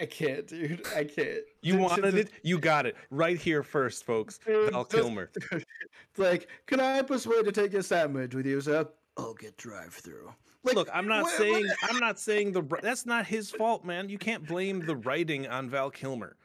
[0.00, 0.86] I can't, dude.
[0.94, 1.38] I can't.
[1.62, 2.30] You It's- wanted it?
[2.42, 2.94] You got it.
[3.10, 4.38] Right here first, folks.
[4.38, 5.30] Dude, Val just- Kilmer.
[5.52, 8.86] It's like, can I persuade to take a sandwich with you, sir?
[9.16, 10.32] I'll get drive through.
[10.64, 14.08] Look, I'm not saying I'm not saying the that's not his fault, man.
[14.08, 16.36] You can't blame the writing on Val Kilmer.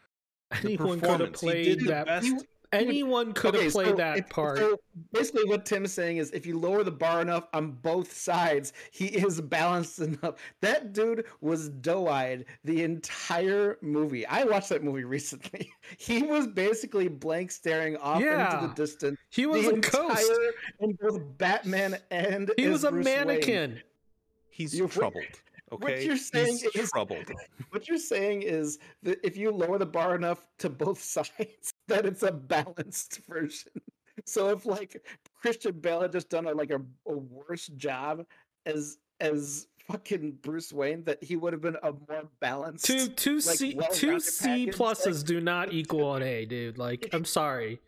[0.52, 1.42] The Anyone could have performance.
[1.42, 2.06] He played did the that.
[2.08, 2.46] best.
[2.74, 4.58] Anyone could have played that if- part.
[4.58, 4.80] so
[5.12, 9.06] basically, what Tim's saying is, if you lower the bar enough on both sides, he
[9.08, 10.36] is balanced enough.
[10.62, 14.26] That dude was doe-eyed the entire movie.
[14.26, 15.72] I watched that movie recently.
[15.98, 19.20] He was basically blank staring off into the distance.
[19.30, 20.30] he was the a ghost.
[20.30, 23.28] entire- in both Batman and He was a Bruce Wayne.
[23.28, 23.82] mannequin.
[24.50, 25.24] He's You- troubled.
[25.72, 27.26] Okay, What you're saying He's is- troubled.
[27.72, 32.06] What you're saying is that if you lower the bar enough to both sides, that
[32.06, 33.72] it's a balanced version.
[34.26, 35.06] So if like
[35.42, 38.26] Christian Bale had just done a, like a, a worse job
[38.66, 42.86] as as fucking Bruce Wayne, that he would have been a more balanced.
[42.86, 46.78] Two two like, C two C package, pluses like- do not equal an A, dude.
[46.78, 47.80] Like, I'm sorry.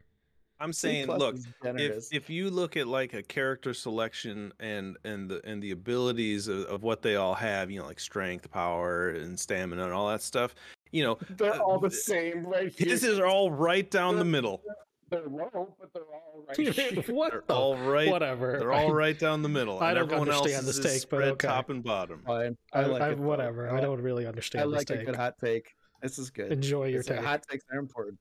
[0.57, 5.41] I'm saying, look, if if you look at like a character selection and and the
[5.45, 9.37] and the abilities of, of what they all have, you know, like strength, power, and
[9.37, 10.55] stamina, and all that stuff,
[10.91, 12.89] you know, they're uh, all the same right here.
[12.89, 14.61] his is all right down the middle.
[15.09, 17.03] They're low, but they're all right here.
[17.15, 18.09] what They're the all right.
[18.09, 18.57] whatever.
[18.57, 19.79] They're all right down the middle.
[19.79, 21.47] I and don't everyone understand else this is take, but spread okay.
[21.47, 22.21] top and bottom.
[22.25, 22.57] Fine.
[22.73, 23.69] I, I like I- it, whatever.
[23.69, 25.05] I I- don't really I understand like this a take.
[25.05, 25.73] good hot take.
[26.01, 26.51] This is good.
[26.51, 27.25] Enjoy your It's a- take.
[27.25, 28.17] Hot takes are important.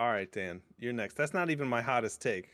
[0.00, 1.14] All right, Dan, you're next.
[1.16, 2.50] That's not even my hottest take.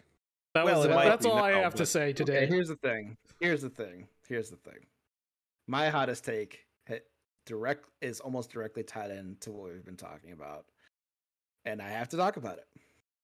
[0.54, 2.46] That well, was, it that's be all I now, have to but- say Okay, today.
[2.46, 3.16] here's the thing.
[3.38, 4.08] Here's the thing.
[4.28, 4.86] Here's the thing.
[5.66, 6.63] My hottest take ha-
[7.46, 10.66] direct is almost directly tied in to what we've been talking about,
[11.64, 12.66] and I have to talk about it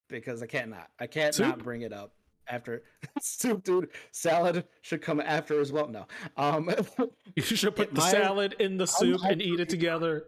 [0.09, 0.91] because I can't not.
[0.99, 2.13] I can't not bring it up
[2.49, 2.83] after
[3.21, 3.91] soup, dude.
[4.13, 5.89] Salad should come after as well.
[5.89, 6.07] No,
[6.37, 6.71] um,
[7.37, 10.25] You should put the might- salad in the soup and eat it together.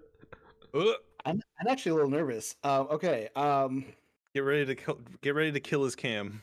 [0.75, 0.95] Ugh.
[1.25, 2.57] I'm, I'm actually a little nervous.
[2.65, 3.29] Um, okay.
[3.37, 3.85] Um,
[4.35, 6.43] Get ready to kill, get ready to kill his cam.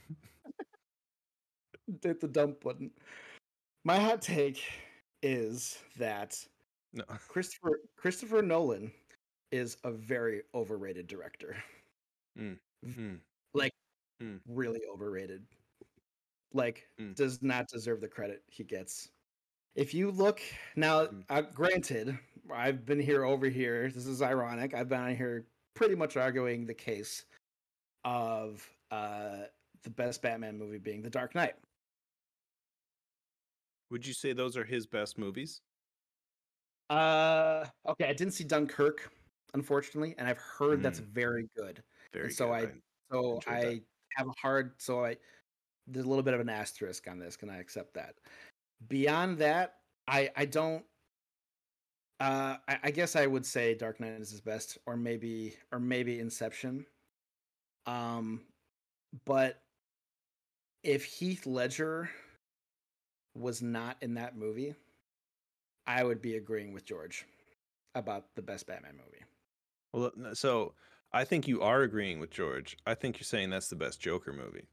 [2.03, 2.91] hit the dump button.
[3.83, 4.61] My hot take
[5.23, 6.37] is that
[6.93, 7.03] No.
[7.27, 8.91] Christopher Christopher Nolan
[9.51, 11.55] is a very overrated director.
[12.37, 13.19] Mm.
[14.47, 15.45] Really overrated.
[16.53, 17.15] Like Mm.
[17.15, 19.11] does not deserve the credit he gets.
[19.75, 20.41] If you look
[20.75, 21.23] now, Mm.
[21.29, 22.17] uh, granted,
[22.51, 23.89] I've been here over here.
[23.91, 24.73] This is ironic.
[24.73, 27.25] I've been on here pretty much arguing the case
[28.03, 29.45] of uh,
[29.83, 31.55] the best Batman movie being The Dark Knight.
[33.91, 35.61] Would you say those are his best movies?
[36.89, 39.11] Uh, okay, I didn't see Dunkirk,
[39.53, 41.05] unfortunately, and I've heard that's Mm.
[41.05, 41.83] very good.
[42.13, 42.69] Very so good.
[42.75, 43.83] I- So I that.
[44.17, 44.79] have a hard.
[44.81, 45.17] So I
[45.87, 47.35] there's a little bit of an asterisk on this.
[47.35, 48.15] Can I accept that?
[48.87, 50.85] Beyond that, I I don't.
[52.19, 55.79] Uh, I, I guess I would say Dark Knight is his best, or maybe or
[55.79, 56.85] maybe Inception.
[57.85, 58.45] Um,
[59.25, 59.63] but
[60.83, 62.09] if Heath Ledger
[63.35, 64.75] was not in that movie,
[65.89, 67.25] I would be agreeing with George
[67.95, 69.25] about the best Batman movie.
[69.93, 70.75] Well, so
[71.11, 72.75] I think you are agreeing with George.
[72.87, 74.67] I think you're saying that's the best Joker movie.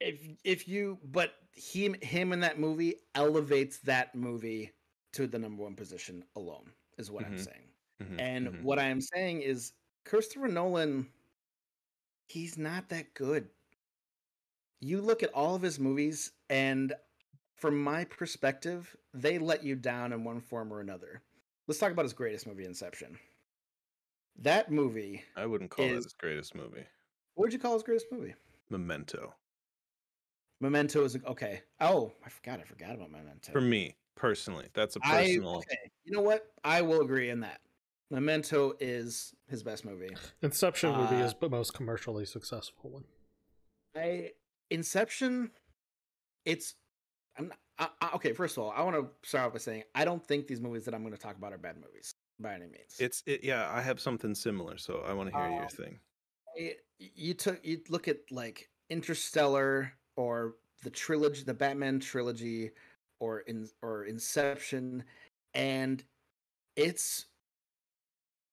[0.00, 4.72] if if you but him him in that movie elevates that movie
[5.12, 7.36] to the number one position alone is what i'm Mhm.
[7.36, 8.62] saying Mhm, and mhm.
[8.62, 9.72] what i am saying is
[10.04, 11.12] christopher nolan
[12.28, 13.50] he's not that good
[14.80, 16.94] you look at all of his movies and
[17.60, 21.22] from my perspective they let you down in one form or another
[21.68, 23.18] let's talk about his greatest movie inception
[24.38, 26.84] that movie I wouldn't call that is- his greatest movie.
[27.34, 28.34] what would you call his greatest movie
[28.70, 29.34] Memento.
[30.60, 35.00] memento is okay oh i forgot i forgot about memento For me, personally, that's a
[35.00, 35.56] personal.
[35.58, 35.90] okay.
[36.04, 36.46] You know what?
[36.64, 37.60] I will agree in that.
[38.10, 40.10] Memento is his best movie.
[40.42, 43.04] Inception would be Uh, his most commercially successful one.
[43.96, 44.32] I
[44.70, 45.50] Inception.
[46.44, 46.74] It's.
[47.40, 48.32] I'm not, I, I, okay.
[48.32, 50.84] First of all, I want to start off by saying I don't think these movies
[50.84, 52.96] that I'm going to talk about are bad movies by any means.
[52.98, 53.42] It's it.
[53.42, 55.98] Yeah, I have something similar, so I want to hear your Um, thing.
[56.58, 62.72] I- you took you look at like Interstellar or the trilogy, the Batman trilogy,
[63.20, 65.04] or in or Inception,
[65.54, 66.04] and
[66.76, 67.24] it's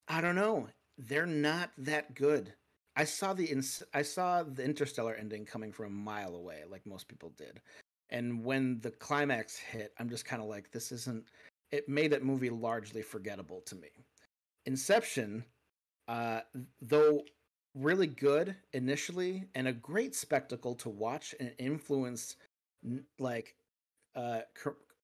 [0.07, 0.69] I don't know.
[0.97, 2.53] They're not that good.
[2.95, 6.85] I saw the ins- I saw the Interstellar ending coming from a mile away, like
[6.85, 7.61] most people did.
[8.09, 11.25] And when the climax hit, I'm just kind of like, this isn't.
[11.71, 13.89] It made that movie largely forgettable to me.
[14.65, 15.43] Inception,
[16.07, 16.41] uh,
[16.81, 17.21] though
[17.75, 22.37] really good initially and a great spectacle to watch and influenced
[23.19, 23.55] like
[24.15, 24.39] uh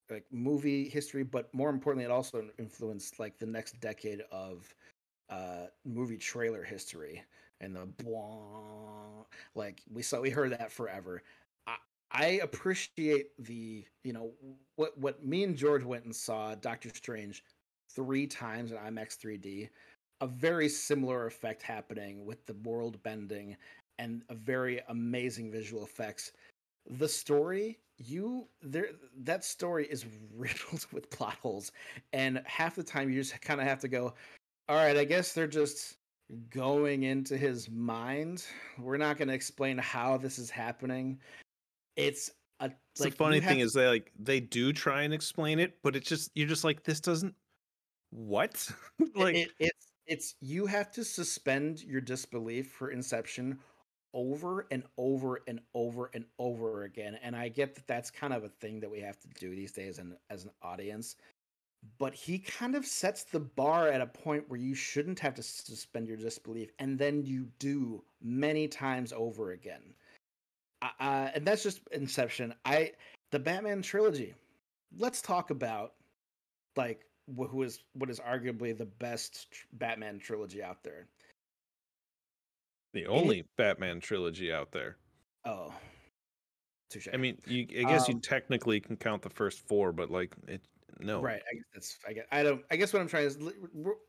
[0.09, 4.73] like movie history but more importantly it also influenced like the next decade of
[5.29, 7.23] uh movie trailer history
[7.61, 9.23] and the blah,
[9.55, 11.23] like we saw we heard that forever
[12.13, 14.31] I, appreciate the you know
[14.75, 17.43] what what me and George went and saw Doctor Strange
[17.89, 19.69] three times in IMAX 3D.
[20.21, 23.57] A very similar effect happening with the world bending
[23.99, 26.31] and a very amazing visual effects.
[26.89, 31.71] The story, you there that story is riddled with plot holes,
[32.13, 34.13] and half the time you just kind of have to go,
[34.69, 35.97] all right, I guess they're just
[36.49, 38.45] going into his mind.
[38.79, 41.19] We're not going to explain how this is happening.
[41.95, 45.77] It's a like, the funny thing is they like they do try and explain it,
[45.83, 47.35] but it's just you're just like this doesn't
[48.11, 48.69] what
[49.15, 53.59] like it, it's it's you have to suspend your disbelief for Inception
[54.13, 57.17] over and over and over and over again.
[57.23, 59.71] And I get that that's kind of a thing that we have to do these
[59.71, 61.15] days and as an audience.
[61.97, 65.43] But he kind of sets the bar at a point where you shouldn't have to
[65.43, 69.93] suspend your disbelief, and then you do many times over again.
[70.99, 72.53] Uh, and that's just Inception.
[72.65, 72.91] I
[73.31, 74.33] the Batman trilogy.
[74.97, 75.93] Let's talk about
[76.75, 77.01] like
[77.37, 81.07] who is what is arguably the best Batman trilogy out there.
[82.93, 84.97] The only it, Batman trilogy out there.
[85.45, 85.73] Oh,
[86.89, 87.07] touche.
[87.13, 90.35] I mean, you, I guess um, you technically can count the first four, but like
[90.47, 90.61] it,
[90.99, 91.21] no.
[91.21, 91.41] Right.
[91.49, 91.97] I guess that's.
[92.07, 92.61] I guess I don't.
[92.71, 93.37] I guess what I'm trying is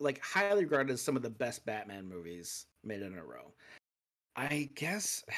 [0.01, 3.53] like highly regarded as some of the best Batman movies made in a row.
[4.37, 5.25] I guess.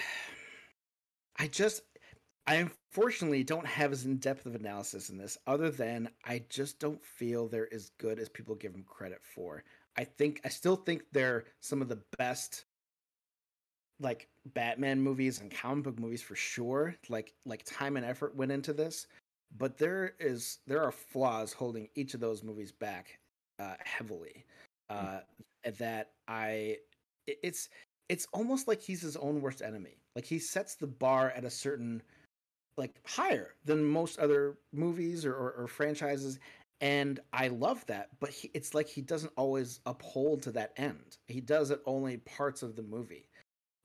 [1.38, 1.82] I just.
[2.48, 6.78] I unfortunately don't have as in depth of analysis in this, other than I just
[6.78, 9.64] don't feel they're as good as people give them credit for.
[9.96, 12.66] I think I still think they're some of the best
[13.98, 16.94] like Batman movies and comic book movies for sure.
[17.08, 19.06] Like like time and effort went into this,
[19.56, 23.18] but there is there are flaws holding each of those movies back
[23.58, 24.44] uh, heavily.
[24.90, 24.96] Hmm.
[24.96, 25.18] Uh,
[25.78, 26.76] that I
[27.26, 27.68] it's
[28.08, 29.98] it's almost like he's his own worst enemy.
[30.16, 32.02] Like he sets the bar at a certain
[32.76, 36.40] like higher than most other movies or, or, or franchises
[36.80, 41.16] and I love that, but he, it's like he doesn't always uphold to that end.
[41.26, 43.28] He does it only parts of the movie.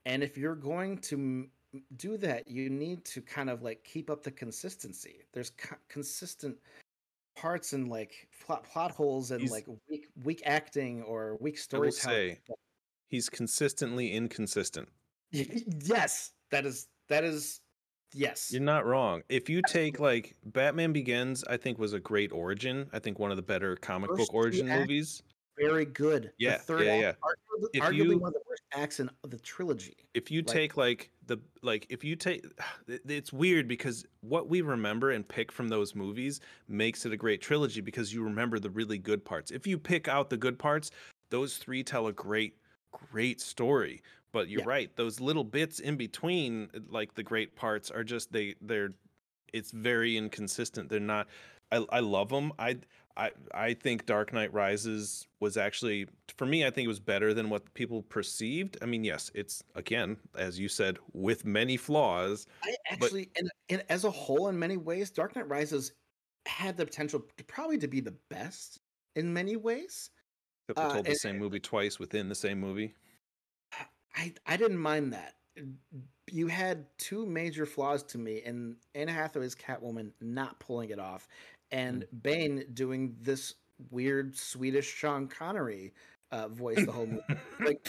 [0.05, 1.47] And if you're going to
[1.95, 5.21] do that, you need to kind of like keep up the consistency.
[5.31, 6.57] There's co- consistent
[7.37, 12.37] parts and like plot, plot holes and he's, like weak weak acting or weak storytelling.
[13.07, 14.89] he's consistently inconsistent.
[15.31, 17.61] Yes, that is that is
[18.13, 18.51] yes.
[18.51, 19.21] You're not wrong.
[19.29, 22.89] If you take like Batman Begins, I think was a great origin.
[22.93, 25.23] I think one of the better comic First book origin movies
[25.61, 26.31] very good.
[26.37, 27.13] Yeah, the third yeah, yeah.
[27.21, 29.95] Arguably, arguably you, one of the worst acts in the trilogy.
[30.13, 32.45] If you like, take like the like, if you take,
[32.87, 37.41] it's weird because what we remember and pick from those movies makes it a great
[37.41, 39.51] trilogy because you remember the really good parts.
[39.51, 40.91] If you pick out the good parts,
[41.29, 42.57] those three tell a great,
[42.91, 44.01] great story.
[44.33, 44.67] But you're yeah.
[44.67, 48.93] right; those little bits in between, like the great parts, are just they they're.
[49.53, 50.89] It's very inconsistent.
[50.89, 51.27] They're not.
[51.71, 52.53] I I love them.
[52.57, 52.77] I
[53.17, 57.33] I I think Dark Knight Rises was actually for me I think it was better
[57.33, 58.77] than what people perceived.
[58.81, 62.47] I mean, yes, it's again as you said with many flaws.
[62.63, 65.93] I actually but, and, and as a whole in many ways Dark Knight Rises
[66.45, 68.79] had the potential to probably to be the best
[69.15, 70.09] in many ways.
[70.69, 72.93] Except they uh, told uh, the same movie twice within the same movie.
[74.15, 75.36] I I didn't mind that.
[76.32, 81.28] You had two major flaws to me, and Anne Hathaway's Catwoman not pulling it off,
[81.71, 82.24] and mm.
[82.24, 83.56] Bane doing this
[83.89, 85.93] weird Swedish Sean Connery
[86.32, 87.24] uh, voice the whole movie.
[87.65, 87.88] like,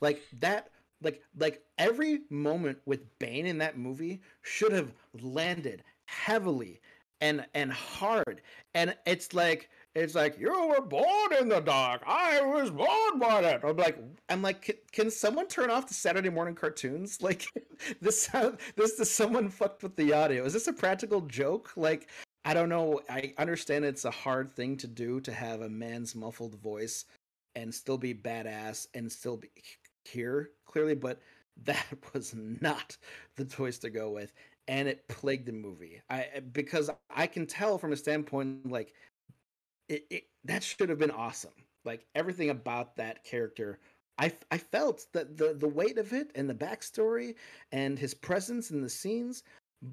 [0.00, 0.70] like that.
[1.02, 6.80] Like, like every moment with Bane in that movie should have landed heavily
[7.20, 8.40] and and hard.
[8.74, 12.02] And it's like it's like you were born in the dark.
[12.06, 13.62] I was born by it.
[13.64, 17.18] I'm like, I'm like, can, can someone turn off the Saturday morning cartoons?
[17.26, 17.46] Like,
[18.00, 18.28] this,
[18.76, 20.44] this, this, someone fucked with the audio.
[20.44, 21.72] Is this a practical joke?
[21.76, 22.08] Like,
[22.44, 23.00] I don't know.
[23.10, 27.06] I understand it's a hard thing to do to have a man's muffled voice
[27.56, 29.48] and still be badass and still be
[30.04, 31.20] here clearly, but
[31.64, 32.96] that was not
[33.36, 34.32] the choice to go with,
[34.68, 36.00] and it plagued the movie.
[36.10, 38.92] I because I can tell from a standpoint like
[39.88, 41.52] it, it that should have been awesome.
[41.84, 43.78] Like everything about that character
[44.18, 47.34] I, I felt that the the weight of it and the backstory
[47.72, 49.42] and his presence in the scenes,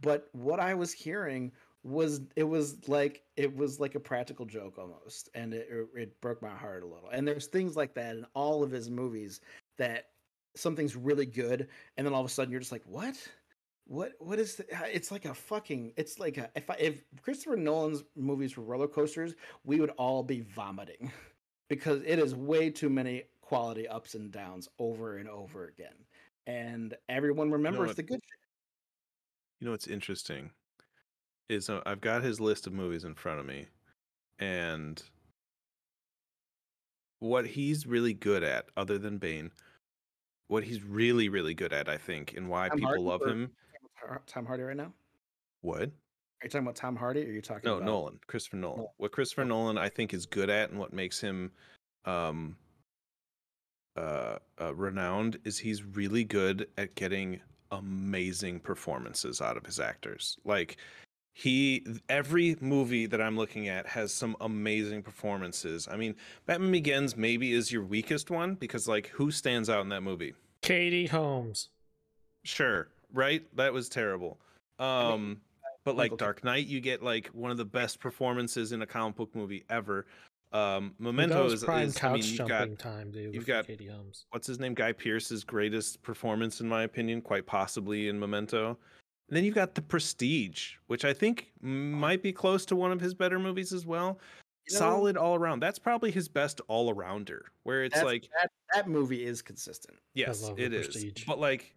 [0.02, 1.52] but what I was hearing
[1.84, 6.42] was it was like it was like a practical joke almost and it, it broke
[6.42, 9.42] my heart a little and there's things like that in all of his movies
[9.78, 10.06] that
[10.56, 11.68] something's really good
[11.98, 13.18] and then all of a sudden you're just like what
[13.86, 17.58] what what is the, it's like a fucking it's like a if I, if christopher
[17.58, 19.34] nolan's movies were roller coasters
[19.66, 21.12] we would all be vomiting
[21.70, 25.96] because it is way too many quality ups and downs over and over again
[26.48, 28.40] and everyone remembers you know the good shit
[29.60, 30.52] You know what's interesting
[31.50, 33.68] is uh, I've got his list of movies in front of me,
[34.40, 35.02] and
[37.20, 39.52] what he's really good at, other than Bane,
[40.48, 43.52] what he's really really good at, I think, and why Tom people love or- him.
[44.28, 44.94] Tom Hardy right now?
[45.62, 45.82] What?
[46.44, 48.78] Are you talking about Tom Hardy or are you talking No, about Nolan, Christopher Nolan.
[48.80, 48.92] Nolan.
[48.98, 51.52] What Christopher Nolan I think is good at, and what makes him
[52.06, 52.58] um,
[53.96, 57.40] uh, uh, renowned, is he's really good at getting
[57.72, 60.38] amazing performances out of his actors.
[60.44, 60.78] Like
[61.34, 65.88] he, every movie that I'm looking at has some amazing performances.
[65.90, 69.90] I mean, Batman Begins maybe is your weakest one because like who stands out in
[69.90, 70.34] that movie?
[70.62, 71.70] Katie Holmes.
[72.44, 73.44] Sure, right?
[73.56, 74.40] That was terrible.
[74.80, 75.42] Um,
[75.86, 79.16] but like Dark Knight, you get like one of the best performances in a comic
[79.16, 80.06] book movie ever.
[80.52, 83.34] Um, Memento is, prime is I mean, you've got time, dude.
[83.34, 84.26] you've got- Katie Holmes.
[84.30, 88.78] what's his name, Guy Pearce's greatest performance in my opinion, quite possibly in Memento.
[89.30, 93.02] And then you've got The Prestige, which I think might be close to one of
[93.02, 94.20] his better movies as well.
[94.68, 95.60] You know, Solid all around.
[95.60, 99.98] That's probably his best all arounder, where it's like that, that movie is consistent.
[100.14, 100.86] Yes, it is.
[100.88, 101.26] Prestige.
[101.26, 101.76] But like,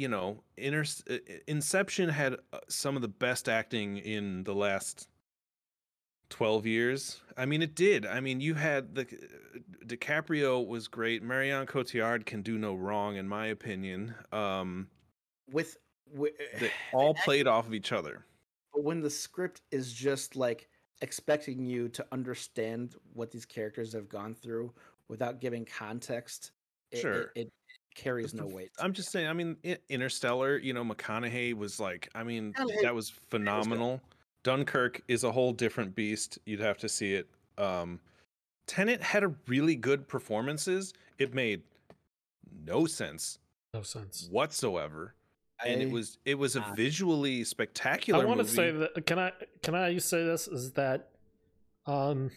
[0.00, 5.08] you know, Inter- uh, Inception had uh, some of the best acting in the last
[6.30, 7.20] 12 years.
[7.36, 8.06] I mean, it did.
[8.06, 11.22] I mean, you had the uh, DiCaprio was great.
[11.22, 14.14] Marion Cotillard can do no wrong in my opinion.
[14.32, 14.88] Um
[15.52, 15.76] With,
[16.14, 18.24] with they all played off of each other.
[18.72, 20.68] But when the script is just like
[21.02, 24.72] expecting you to understand what these characters have gone through
[25.08, 26.52] without giving context,
[26.92, 27.32] it, it- Sure.
[27.34, 27.52] it,
[27.94, 28.70] carries no weight.
[28.78, 29.56] I'm just saying, I mean,
[29.88, 34.00] Interstellar, you know, McConaughey was like, I mean, that was phenomenal.
[34.42, 36.38] Dunkirk is a whole different beast.
[36.46, 37.28] You'd have to see it.
[37.58, 38.00] Um,
[38.66, 40.94] Tenet had a really good performances.
[41.18, 41.62] It made
[42.64, 43.38] no sense
[43.74, 44.28] No sense.
[44.30, 45.14] whatsoever,
[45.64, 48.22] and it was it was a visually spectacular.
[48.22, 49.04] I want to say that.
[49.06, 49.32] Can I?
[49.62, 50.48] Can I say this?
[50.48, 51.10] Is that,
[51.86, 52.30] um,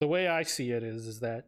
[0.00, 1.46] the way I see it is is that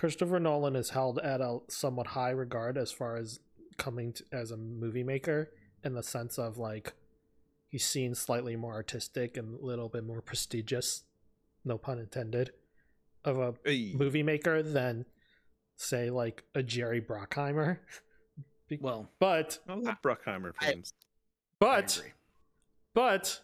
[0.00, 3.38] Christopher Nolan is held at a somewhat high regard as far as
[3.76, 5.50] coming to, as a movie maker
[5.84, 6.94] in the sense of like
[7.68, 11.02] he's seen slightly more artistic and a little bit more prestigious,
[11.66, 12.50] no pun intended,
[13.26, 15.04] of a Hey, movie maker than
[15.76, 17.80] say like a Jerry Bruckheimer.
[18.68, 20.94] Be- well, But I love Bruckheimer I- films.
[21.58, 22.02] But
[22.94, 23.38] but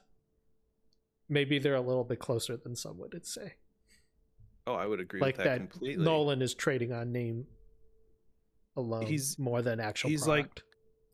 [1.28, 3.56] maybe they're a little bit closer than some would say.
[4.66, 6.04] Oh, I would agree like with that, that completely.
[6.04, 7.46] Nolan is trading on name
[8.76, 10.62] alone He's- more than actual he's like-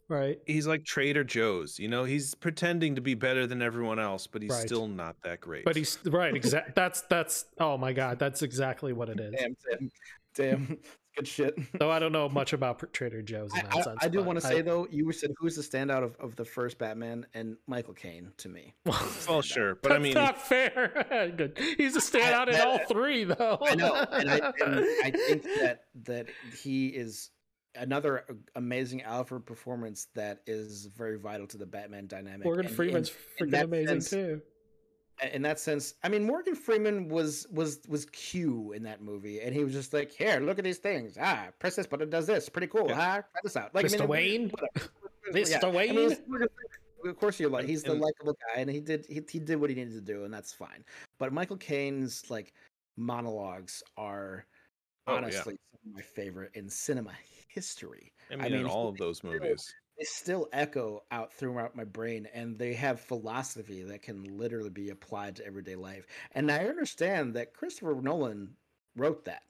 [0.09, 0.39] right.
[0.47, 1.79] He's like Trader Joe's.
[1.79, 4.67] You know, he's pretending to be better than everyone else, but he's Right.
[4.67, 5.65] still not that great.
[5.65, 9.33] But he's right, exactly that's that's oh my god, that's exactly what it is.
[9.39, 9.91] Damn, Tim.
[10.35, 10.79] Damn,
[11.17, 11.55] good shit.
[11.79, 13.99] Though I don't know much about Trader Joe's in I, that I- sense.
[14.03, 16.45] I do want to I- say though, you said who's the standout of, of the
[16.45, 18.75] first Batman and Michael Caine to me.
[19.29, 21.33] well, sure, but I mean, not fair.
[21.37, 21.59] Good.
[21.77, 23.59] He's a standout in that- all three, though.
[23.63, 26.27] I know, and I, and I think that that
[26.63, 27.31] he is
[27.75, 32.45] another amazing Alfred performance that is very vital to the Batman dynamic.
[32.45, 34.43] Morgan And- Freeman's in freaking that amazing sense- too.
[35.23, 39.41] And in that sense, I mean, Morgan Freeman was was was Q in that movie,
[39.41, 41.17] and he was just like, "Here, look at these things.
[41.21, 42.49] Ah, press this button, does this.
[42.49, 42.87] Pretty cool.
[42.89, 42.95] Yeah.
[42.95, 43.23] Huh?
[43.33, 44.01] Try this out." Like, I Mr.
[44.01, 44.51] mean, Wayne?
[44.51, 44.91] whatever.
[45.33, 45.51] Mr.
[45.51, 45.59] Yeah.
[45.63, 46.11] I mean, Wayne?
[46.13, 47.11] it's Morgan Freeman.
[47.11, 49.71] Of course, you're like he's the likable guy, and he did he, he did what
[49.71, 50.85] he needed to do, and that's fine.
[51.19, 52.53] But Michael Caine's like
[52.97, 54.47] monologues are
[55.09, 55.19] Oh, yeah.
[55.19, 57.11] honestly some of my favorite in cinema
[57.49, 58.13] history.
[58.31, 59.75] I mean, I mean, in all of those movies.
[60.05, 65.37] Still echo out throughout my brain, and they have philosophy that can literally be applied
[65.37, 66.07] to everyday life.
[66.33, 68.57] And I understand that Christopher Nolan
[68.97, 69.45] wrote that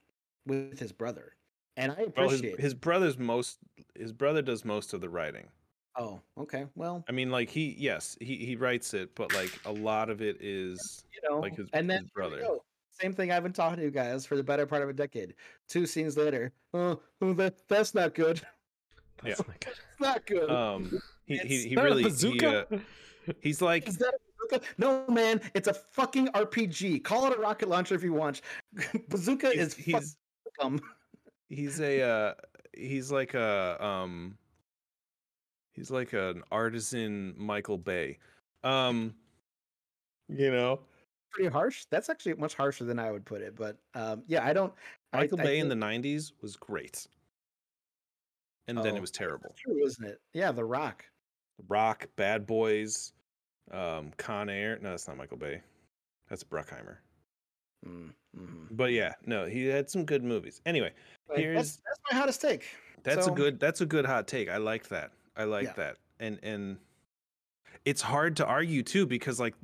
[0.46, 1.36] with his brother,
[1.76, 2.54] and I Well, his, appreciate.
[2.54, 2.60] it.
[2.60, 3.58] his brother's most
[3.94, 5.48] his brother does most of the writing.
[5.96, 6.66] Oh, okay.
[6.74, 10.22] Well, I mean, like he yes he he writes it, but like a lot of
[10.22, 12.58] it is you know, like his- and then his brother.
[12.90, 15.34] Same thing I've been talking to you guys for the better part of a decade.
[15.66, 18.40] Two scenes later, oh, oh that that's not good.
[19.24, 19.72] That's not good.
[19.72, 20.50] It's not good.
[20.50, 22.64] um he It's he, he Is that a really he, uh,
[23.40, 24.66] he's like Is that a bazooka?
[24.78, 27.04] No, man, it's a fucking RPG.
[27.04, 28.42] Call it a rocket launcher if you want.
[29.08, 30.16] bazooka he's, is he's
[30.58, 30.80] fucking
[31.48, 32.34] he's a uh
[32.74, 34.36] he's like a um
[35.72, 38.18] he's like an artisan Michael Bay.
[38.64, 39.14] Um
[40.28, 40.80] you know,
[41.32, 41.86] pretty harsh.
[41.90, 43.56] That's actually much harsher than I would put it.
[43.56, 44.72] But um, yeah, I don't.
[45.12, 47.06] I- Michael I Bay in the 90s was great.
[48.68, 49.54] And then Oh, it was terrible.
[49.58, 50.20] True, isn't it?
[50.32, 51.04] Yeah, The Rock.
[51.68, 53.12] Rock, Bad Boys,
[53.70, 54.78] um, Con Air.
[54.80, 55.60] No, that's not Michael Bay.
[56.28, 56.96] That's Bruckheimer.
[57.86, 58.68] Mm, mhm.
[58.70, 60.60] But yeah, no, he had some good movies.
[60.66, 60.92] Anyway,
[61.28, 62.64] But here's that's, that's my hottest take.
[63.02, 64.48] that's So- a good that's a good hot take.
[64.48, 65.10] I like that.
[65.36, 65.72] I like Yeah.
[65.74, 65.96] that.
[66.20, 66.78] And and
[67.84, 69.54] it's hard to argue too because like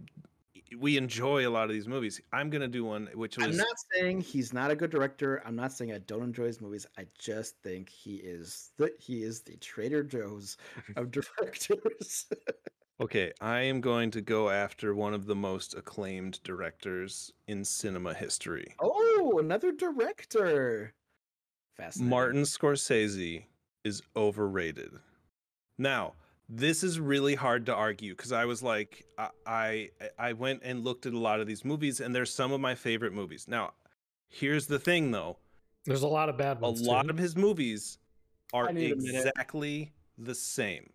[0.76, 2.20] we enjoy a lot of these movies.
[2.32, 5.42] I'm gonna do one which I'm not saying he's not a good director.
[5.44, 6.86] I'm not saying I don't enjoy his movies.
[6.96, 10.56] I just think he is the he is the Trader Joe's
[10.96, 12.26] of directors.
[13.00, 13.32] okay.
[13.40, 18.74] I am going to go after one of the most acclaimed directors in cinema history.
[18.80, 20.94] oh, another director.
[21.76, 22.10] Fascinating.
[22.10, 23.44] Martin Scorsese
[23.84, 24.90] is overrated.
[25.78, 26.14] Now,
[26.48, 30.84] this is really hard to argue because I was like, I, I I went and
[30.84, 33.46] looked at a lot of these movies, and they're some of my favorite movies.
[33.48, 33.72] Now,
[34.28, 35.38] here's the thing, though:
[35.84, 36.80] There's a lot of bad ones.
[36.80, 36.88] a ones.
[36.88, 37.98] lot of his movies
[38.52, 39.14] are I need a minute.
[39.26, 40.90] exactly the same.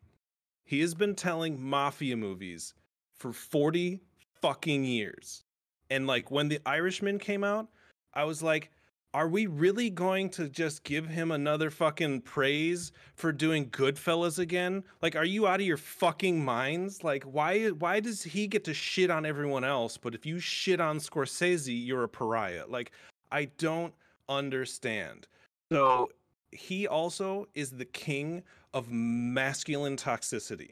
[0.66, 2.74] He has been telling mafia movies
[3.20, 4.02] for 40
[4.42, 5.44] fucking years.
[5.90, 7.68] And like when The Irishman came out,
[8.14, 8.72] I was like,
[9.14, 14.84] are we really going to just give him another fucking praise for doing Goodfellas again?
[15.04, 17.04] Like, are you out of your fucking minds?
[17.04, 20.82] Like, why why does he get to shit on everyone else, but if you shit
[20.82, 22.66] on Scorsese, you're a pariah?
[22.68, 22.92] Like,
[23.32, 23.94] I don't
[24.30, 25.28] understand.
[25.72, 26.10] So
[26.52, 28.42] he also is the king
[28.74, 30.72] of masculine toxicity.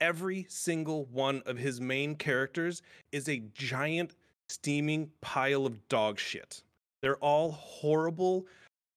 [0.00, 4.14] Every single one of his main characters is a giant
[4.48, 6.62] steaming pile of dog shit.
[7.04, 8.46] They're all horrible,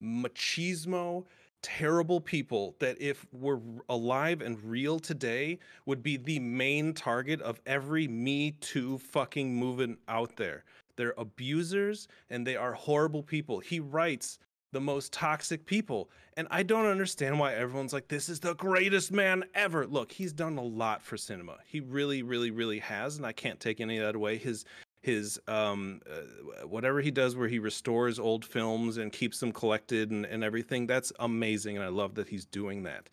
[0.01, 1.26] machismo,
[1.62, 7.60] terrible people that if were alive and real today would be the main target of
[7.66, 10.64] every Me Too fucking movement out there.
[10.95, 13.60] They're abusers and they are horrible people.
[13.60, 14.39] He writes
[14.72, 16.10] the most toxic people.
[16.38, 19.86] And I don't understand why everyone's like, this is the greatest man ever.
[19.86, 21.58] Look, he's done a lot for cinema.
[21.66, 23.18] He really, really, really has.
[23.18, 24.38] And I can't take any of that away.
[24.38, 24.64] His
[25.08, 30.12] his um uh, whatever he does where he restores old films and keeps them collected
[30.12, 33.10] and, and everything that's amazing and i love that he's doing that.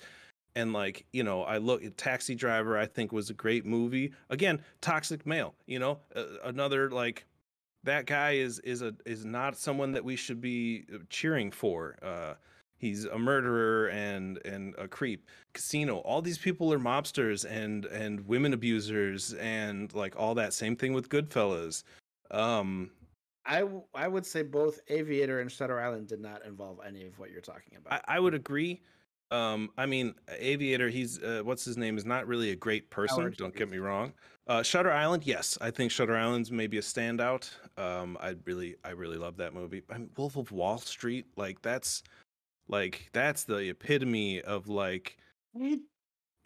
[0.56, 4.12] And like you know i look at taxi driver i think was a great movie.
[4.28, 7.26] Again toxic male you know uh, another like
[7.84, 11.96] that guy is is a is not someone that we should be uh, cheering for
[12.02, 12.34] uh
[12.84, 18.26] he's a murderer and and a creep casino all these people are mobsters and and
[18.26, 21.82] women abusers and like all that same thing with goodfellas
[22.30, 22.90] um
[23.46, 27.18] I w- I would say both Aviator and Shutter Island did not involve any of
[27.18, 28.02] what you're talking about.
[28.08, 28.80] I, I would agree.
[29.30, 33.18] Um, I mean, Aviator, he's uh, what's his name is not really a great person.
[33.18, 34.12] Howard don't get me wrong.
[34.46, 37.50] Uh, Shutter Island, yes, I think Shutter Island's maybe a standout.
[37.78, 39.82] Um, I really, I really love that movie.
[39.90, 42.02] I mean, Wolf of Wall Street, like that's,
[42.68, 45.18] like that's the epitome of like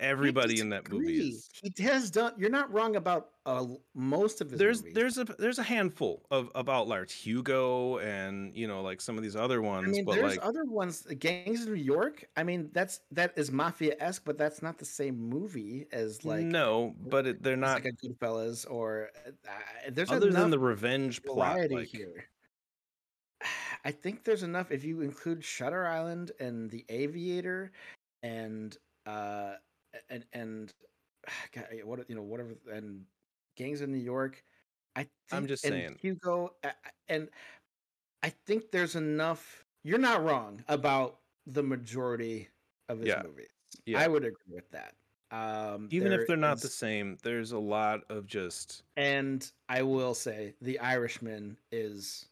[0.01, 1.49] everybody in that movie is.
[1.53, 2.35] He has done.
[2.39, 4.95] You're not wrong about uh, most of his There's movies.
[4.95, 9.23] there's a there's a handful of of outliers, Hugo, and you know like some of
[9.23, 11.07] these other ones, I mean, but there's like other ones.
[11.11, 12.25] uh, Gangs of New York.
[12.37, 16.45] I mean, that's that is mafia esque, but that's not the same movie as like
[16.45, 20.59] no, but it, they're not like a Goodfellas or uh, uh, there's other than the
[20.59, 21.71] revenge plot.
[21.71, 22.25] Like, here.
[23.85, 27.73] I think there's enough if you include Shutter Island and The Aviator,
[28.23, 28.77] and
[29.07, 29.55] uh
[30.11, 30.73] and and
[31.53, 33.05] God, what you know whatever and
[33.57, 34.45] Gangs of New York.
[34.97, 35.97] I think, I'm just saying.
[36.01, 36.57] Hugo
[37.09, 37.29] and
[38.23, 39.65] I think there's enough.
[39.85, 42.49] You're not wrong about the majority
[42.89, 43.49] of his Yeah, movies.
[43.87, 44.01] yeah.
[44.01, 44.95] I would agree with that.
[45.31, 50.15] Um, even if they're not the same, there's a lot of just and I will
[50.15, 52.27] say, The Irishman is.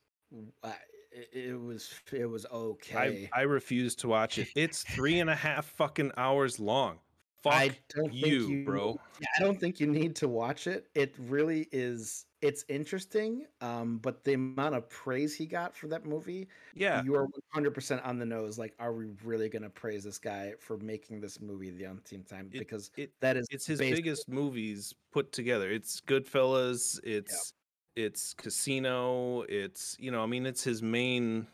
[0.62, 0.72] Uh,
[1.16, 3.28] it, it was it was okay.
[3.32, 4.48] I I refuse to watch it.
[4.54, 6.98] It's three and a half fucking hours long.
[7.42, 8.98] Fuck I don't you, think bro.
[9.20, 10.88] I don't think you need to watch it.
[10.94, 12.26] It really is.
[12.42, 17.14] It's interesting, um, but the amount of praise he got for that movie, Yeah, you
[17.14, 18.58] are one hundred percent on the nose.
[18.58, 22.28] Like, are we really going to praise this guy for making this movie the umpteenth
[22.28, 22.50] time?
[22.52, 25.70] Because it that is it's his biggest movies put together.
[25.70, 27.00] It's Goodfellas.
[27.04, 27.54] It's
[27.96, 29.42] it's Casino.
[29.48, 31.46] It's you know, I mean, it's his main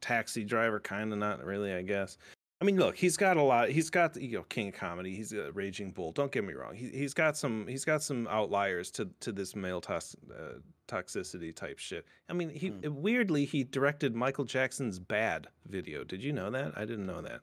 [0.00, 2.18] taxi driver, kind of not really, I guess.
[2.60, 3.70] I mean, look, he's got a lot.
[3.70, 5.16] He's got you know, King of Comedy.
[5.16, 6.12] He's a Raging Bull.
[6.12, 6.74] Don't get me wrong.
[6.76, 7.66] He he's got some.
[7.66, 12.06] He's got some outliers to to this male tox, uh, toxicity type shit.
[12.28, 13.02] I mean, he Hmm.
[13.02, 16.04] weirdly he directed Michael Jackson's Bad video.
[16.04, 16.72] Did you know that?
[16.76, 17.40] I didn't know that.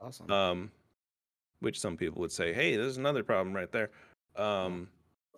[0.00, 0.30] awesome.
[0.30, 0.70] Um,
[1.60, 3.90] which some people would say, hey, there's another problem right there.
[4.34, 4.88] Um,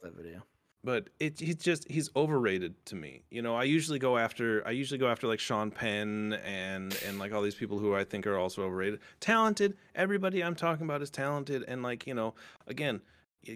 [0.02, 0.42] that video.
[0.84, 3.22] But it he's just he's overrated to me.
[3.30, 7.18] You know, I usually go after I usually go after like Sean Penn and and
[7.18, 9.00] like all these people who I think are also overrated.
[9.20, 12.34] Talented, everybody I'm talking about is talented and like, you know,
[12.66, 13.00] again,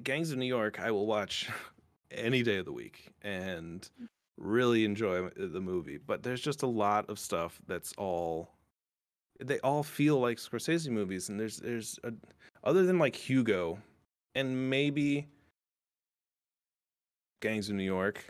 [0.03, 1.49] Gangs of New York I will watch
[2.11, 3.89] any day of the week and
[4.37, 8.51] really enjoy the movie, but there's just a lot of stuff that's all
[9.41, 12.13] they all feel like Scorsese movies, and there's there's a,
[12.65, 13.79] other than like Hugo,
[14.35, 15.27] and maybe
[17.41, 18.25] Gangs of New York,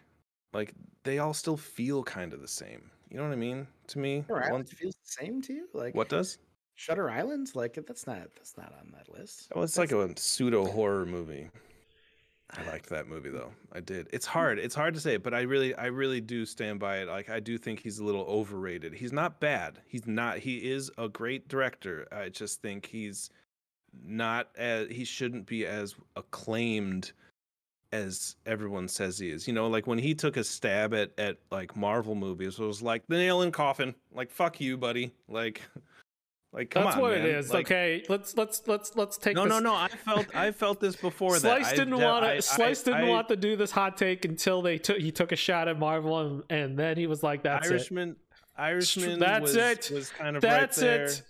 [0.53, 2.91] like they all still feel kind of the same.
[3.11, 3.67] You know what I mean?
[3.89, 5.69] To me, Shutter One- feels the same to you?
[5.73, 6.39] Like what does?
[6.75, 7.57] Shutter Islands?
[7.57, 9.49] Like that's not that's not on that list.
[9.55, 11.49] Well, it's like a pseudo horror movie.
[12.51, 13.53] I liked that movie though.
[13.73, 14.09] I did.
[14.13, 14.33] It's hmm.
[14.33, 14.59] hard.
[14.59, 17.09] It's hard to say, but I really, I really do stand by it.
[17.09, 18.95] Like I do think he's a little overrated.
[18.95, 19.81] He's not bad.
[19.89, 20.39] He's not.
[20.39, 22.07] He is a great director.
[22.13, 23.31] I just think he's
[24.05, 24.89] not as.
[24.89, 27.13] He shouldn't be as acclaimed
[27.97, 29.47] as everyone says he is.
[29.47, 32.83] You know, like when he took a stab at at like Marvel movies, it was
[32.83, 33.95] like the nail in coffin.
[34.13, 35.13] Like fuck you, buddy.
[35.29, 35.63] Like,
[36.53, 37.27] like come That's on, what man.
[37.27, 37.53] it is.
[37.53, 39.51] Like, okay, let's let's let's let's take no, this.
[39.51, 39.75] no, no.
[39.75, 41.77] I felt I felt this before Slice that.
[41.77, 42.43] Didn't want to.
[42.43, 44.99] Slice I- didn't I- want to do this hot take until they took.
[44.99, 47.73] He took a shot at Marvel, and, and then he was like, "That's it.
[47.73, 48.17] Irishman.
[48.57, 49.19] Irishman.
[49.19, 49.91] That's was, it.
[49.93, 51.23] Was kind of That's right it."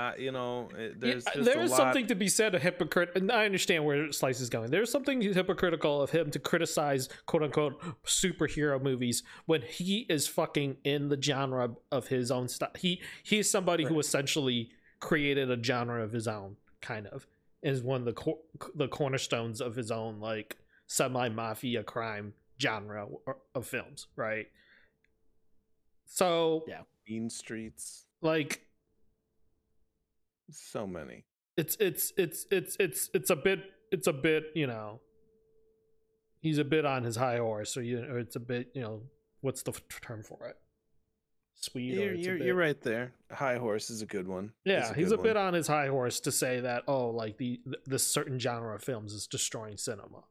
[0.00, 1.76] Uh, you know, it- Yeah, there's just there a is lot.
[1.76, 2.54] something to be said.
[2.54, 4.70] A hypocrite, and I understand where Slice is going.
[4.70, 10.78] There's something hypocritical of him to criticize "quote unquote" superhero movies when he is fucking
[10.84, 12.76] in the genre of his own stuff.
[12.76, 14.70] He he is somebody who essentially
[15.00, 17.26] created a genre of his own, kind of,
[17.62, 18.38] is one of the cor-
[18.74, 23.06] the cornerstones of his own like semi mafia crime genre
[23.54, 24.46] of films, right?
[26.06, 26.82] So Yeah.
[27.08, 28.06] Mean Streets.
[28.22, 28.66] like
[30.50, 31.24] So many.
[31.56, 33.60] it's it's it's it's it's it's a bit
[33.92, 35.00] it's a bit you know
[36.40, 39.02] he's a bit on his high horse or you or it's a bit you know
[39.40, 40.56] what's the f- term for it
[41.56, 43.12] sweet or You're, it's you're, bit, you're right there.
[43.30, 44.52] High Horse is a good one.
[44.64, 47.36] yeah It's he's good a bit on his high horse to say that oh like
[47.36, 50.24] the th- this certain genre of films is destroying cinema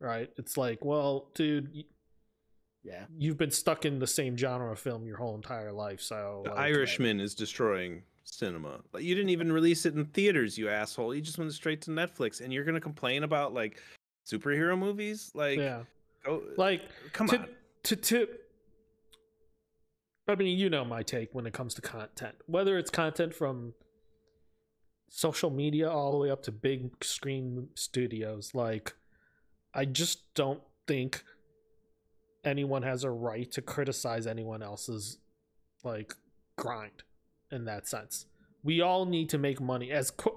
[0.00, 1.84] right it's like well dude
[2.82, 3.04] Yeah.
[3.16, 6.50] you've been stuck in the same genre of film your whole entire life so The
[6.50, 8.80] like, Irishman is destroying cinema.
[8.92, 11.14] Like you didn't even release it in theaters, you asshole.
[11.14, 13.80] You just went straight to Netflix, and you're gonna complain about like
[14.26, 15.30] superhero movies?
[15.34, 15.82] Like, yeah
[16.24, 17.48] go, like come to, on.
[17.84, 18.28] to to
[20.28, 22.36] I mean, you know my take when it comes to content.
[22.46, 23.74] Whether it's content from
[25.08, 28.94] social media all the way up to big screen studios, like
[29.74, 31.24] I just don't think
[32.44, 35.18] anyone has a right to criticize anyone else's
[35.82, 36.14] like
[36.56, 37.02] grind
[37.50, 38.26] in that sense.
[38.62, 40.36] We all need to make money as co-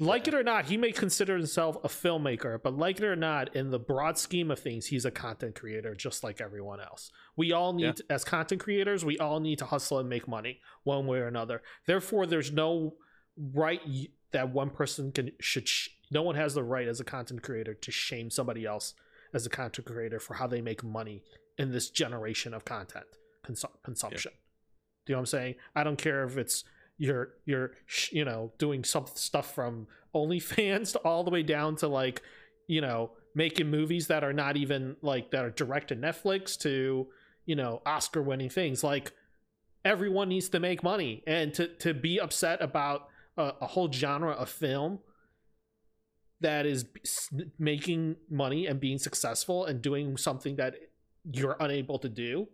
[0.00, 3.54] like it or not, he may consider himself a filmmaker, but like it or not,
[3.54, 7.12] in the broad scheme of things, he's a content creator just like everyone else.
[7.36, 7.92] We all need, Yeah.
[7.92, 11.28] to- as content creators, we all need to hustle and make money one way or
[11.28, 11.62] another.
[11.86, 12.96] Therefore, there's no
[13.36, 13.80] right
[14.32, 15.68] that one person can should.
[15.68, 18.94] Sh- no one has the right as a content creator to shame somebody else
[19.32, 21.22] as a content creator for how they make money
[21.56, 23.06] in this generation of content
[23.44, 24.32] consu- consumption.
[25.06, 25.54] Do you know what I'm saying?
[25.74, 26.64] I don't care if it's
[26.98, 27.72] you're you're
[28.12, 32.22] you know doing some stuff from OnlyFans to all the way down to like
[32.66, 37.08] you know making movies that are not even like that are direct to Netflix to
[37.46, 39.12] you know Oscar winning things like
[39.84, 44.32] everyone needs to make money and to to be upset about a, a whole genre
[44.32, 44.98] of film
[46.40, 46.84] that is
[47.58, 50.74] making money and being successful and doing something that
[51.32, 52.46] you're unable to do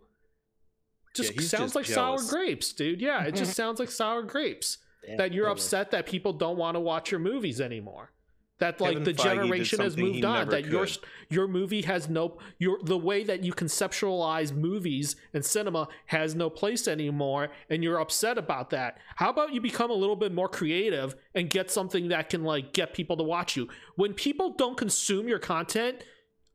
[1.16, 2.28] just he's sounds just like jealous.
[2.28, 3.00] sour grapes dude.
[3.00, 5.60] Yeah it just sounds like sour grapes Yeah, that you're totally.
[5.62, 8.12] upset that people don't want to watch your movies anymore.
[8.58, 10.86] That like Kevin the Feige generation has moved on never that your
[11.28, 16.48] your movie has no your the way that you conceptualize movies and cinema has no
[16.48, 18.96] place anymore and you're upset about that.
[19.16, 22.72] How about you become a little bit more creative and get something that can like
[22.72, 23.68] get people to watch you?
[23.96, 26.02] When people don't consume your content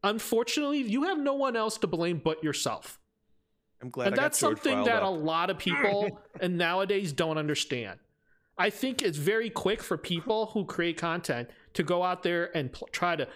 [0.03, 2.97] unfortunately you have no one else to blame but yourself
[3.81, 7.99] I'm glad and that's something that a lot of people and nowadays don't understand.
[8.57, 12.71] I think it's very quick for people who create content to go out there and
[12.71, 13.27] pl- try to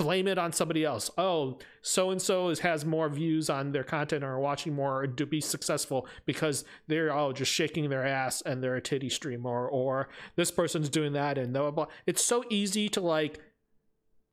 [0.00, 1.10] blame it on somebody else.
[1.18, 5.06] Oh, so and so has more views on their content or are watching more or
[5.06, 9.68] to be successful because they're oh just shaking their ass and they're a titty streamer
[9.68, 11.84] or this person's doing that and blah blah.
[11.84, 11.94] blah.
[12.06, 13.40] It's so easy to like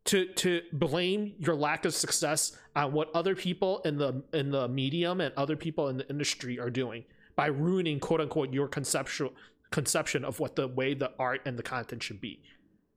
[0.07, 4.67] to to blame your lack of success on what other people in the in the
[4.67, 7.03] medium and other people in the industry are doing
[7.35, 9.31] by ruining quote unquote your conceptual
[9.69, 12.41] conception of what the way the art and the content should be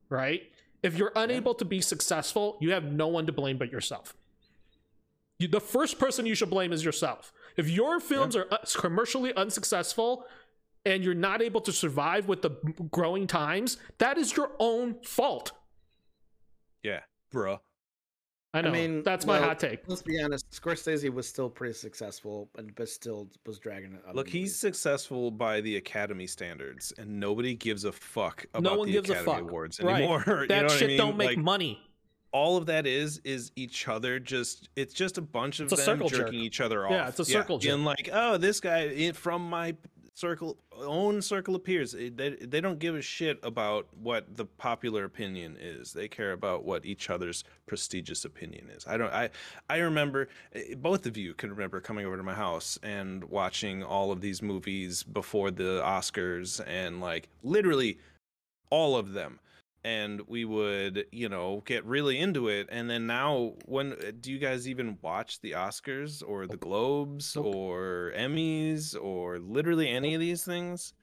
[0.09, 0.41] right?
[0.83, 4.15] If you're unable to be successful you have no one to blame but yourself.
[5.37, 7.33] You, the first person you should blame is yourself.
[7.57, 10.25] If your films are uh, commercially unsuccessful
[10.85, 12.51] and you're not able to survive with the
[12.89, 15.51] growing times that is your own fault
[16.83, 17.01] Yeah,
[17.33, 17.59] bruh.
[18.53, 18.71] I know.
[18.71, 19.83] mean, that's my well, hot take.
[19.87, 20.45] Let's be honest.
[20.51, 24.01] Scorsese was still pretty successful, but but still was dragging it.
[24.05, 24.57] other Look, he's movies.
[24.57, 29.09] successful by the Academy standards, and nobody gives a fuck about No one the gives
[29.09, 29.41] a Academy fuck.
[29.43, 29.95] Awards Right.
[29.99, 30.23] anymore.
[30.41, 30.97] you That know shit I mean?
[30.97, 31.79] don't make Like, money.
[32.33, 35.75] all of that is is each other just it's just a bunch of It's a
[35.77, 36.43] them circle jerking jerk.
[36.43, 36.91] each other off.
[36.91, 37.73] Yeah, it's a circle jerk.
[37.73, 39.77] And like, oh, this guy eh, from my
[40.13, 44.45] circle own circle of peers, eh, they they don't give a shit about what the
[44.45, 45.93] popular opinion is.
[45.93, 48.85] They care about what each other's prestigious opinion is.
[48.87, 49.29] I don't I
[49.69, 53.83] I remember eh, both of you can remember coming over to my house and watching
[53.83, 57.99] all of these movies before the Oscars and like literally
[58.69, 59.39] all of them
[59.83, 64.31] and we would you know get really into it and then now when uh, do
[64.31, 70.19] you guys even watch the oscars or the globes or emmys or literally any of
[70.19, 70.93] these things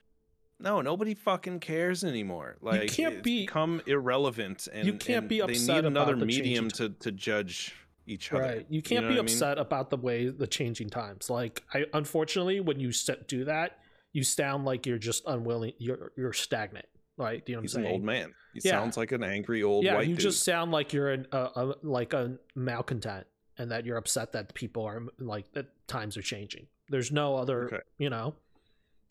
[0.60, 5.28] no nobody fucking cares anymore like you can't be- become irrelevant and you can't and
[5.28, 7.74] be they need another medium to to judge
[8.08, 8.66] each other Right.
[8.68, 9.34] You can't know be what I mean?
[9.34, 11.28] upset about the way the changing times.
[11.28, 12.90] Like I unfortunately when you
[13.26, 13.78] do that,
[14.12, 16.86] you sound like you're just unwilling you're you're stagnant.
[17.18, 17.44] Right?
[17.44, 17.94] Do you know what he's I'm an saying?
[17.94, 18.70] old man he Yeah.
[18.72, 19.92] sounds like an angry old white man.
[19.92, 23.26] yeah, white you dude just sound like you're an, a, a like a malcontent
[23.58, 26.66] and that you're upset that people are like that times are changing.
[26.88, 27.80] There's no other, Okay.
[27.98, 28.34] you know,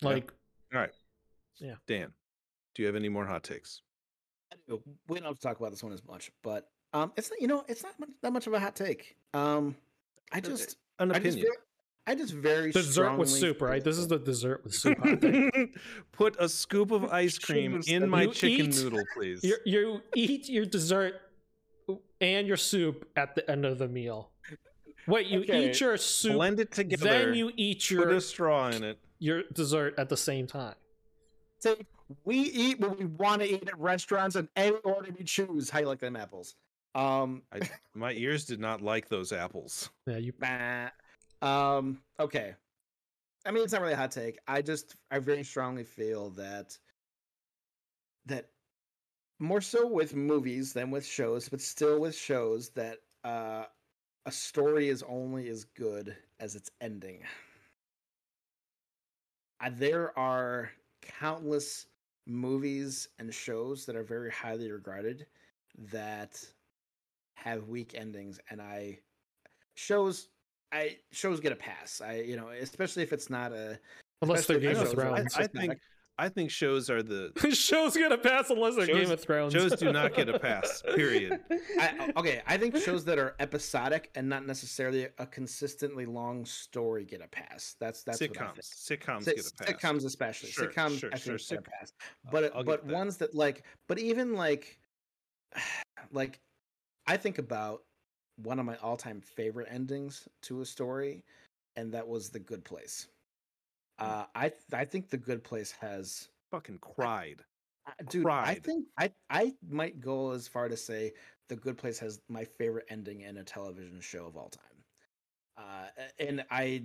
[0.02, 0.32] like.
[0.74, 0.90] All right.
[1.58, 1.74] Yeah.
[1.86, 2.12] dan
[2.74, 3.82] do you have any more hot takes
[4.52, 4.80] I do.
[5.08, 7.40] We don't have to talk about this one as much, but um, it's not.
[7.42, 9.16] You know, it's not much, that much of a hot take.
[9.34, 9.76] Um,
[10.32, 11.56] I just, an I just, opinion very,
[12.08, 13.84] I just very dessert with soup, right?
[13.84, 14.96] This is the dessert with soup.
[16.12, 19.44] Put a scoop of ice cream in my You chicken eat- noodle, please.
[19.44, 21.20] you you eat your dessert
[22.22, 24.30] and your soup at the end of the meal.
[25.06, 25.68] Wait, you Okay.
[25.68, 27.04] eat your soup, Blend it together.
[27.04, 28.98] then you eat put your a straw in it.
[29.18, 30.76] your dessert at the same time.
[31.58, 31.76] So
[32.24, 35.68] we eat what we want to eat at restaurants and any order we choose.
[35.68, 36.54] How you like them apples?
[36.94, 37.60] Um, I,
[37.94, 39.90] my ears did not like those apples.
[40.06, 40.88] Yeah, you Bah.
[41.42, 42.54] Um, okay.
[43.46, 44.38] I mean, it's not really a hot take.
[44.46, 46.76] I just, I very strongly feel that,
[48.26, 48.48] that
[49.38, 53.64] more so with movies than with shows, but still with shows, that uh,
[54.26, 57.22] a story is only as good as its ending.
[59.60, 60.70] Uh, there are
[61.02, 61.86] countless
[62.26, 65.26] movies and shows that are very highly regarded
[65.90, 66.44] that
[67.34, 68.98] have weak endings, and I
[69.74, 70.28] shows
[70.72, 72.00] I shows get a pass.
[72.00, 73.78] I you know especially if it's not a
[74.22, 75.34] unless they're Game of Thrones.
[75.36, 75.74] I think
[76.20, 79.52] I think shows are the Show's gonna pass unless they're Shows- Game of Thrones.
[79.52, 80.82] shows do not get a pass.
[80.96, 81.38] Period.
[81.78, 87.04] I, okay, I think shows that are episodic and not necessarily a consistently long story
[87.04, 87.76] get a pass.
[87.78, 88.56] That's that's what I think.
[88.56, 88.58] sitcoms.
[88.98, 89.72] Sitcoms Sit- get a pass.
[89.82, 90.50] Sitcoms especially.
[90.50, 91.92] Sure, sitcoms sure, I sure, get sic- a pass.
[92.32, 92.92] But it- I'll but that.
[92.92, 94.76] ones that like but even like
[96.12, 96.40] like
[97.06, 97.82] I think about
[98.42, 101.24] one of my all-time favorite endings to a story
[101.76, 103.08] and that was The Good Place.
[103.98, 107.42] Uh I I think The Good Place has Fucking cried.
[107.86, 111.12] I- dude, I think I I might go as far to say
[111.48, 114.84] The Good Place has my favorite ending in a television show of all time.
[115.56, 116.84] Uh, and I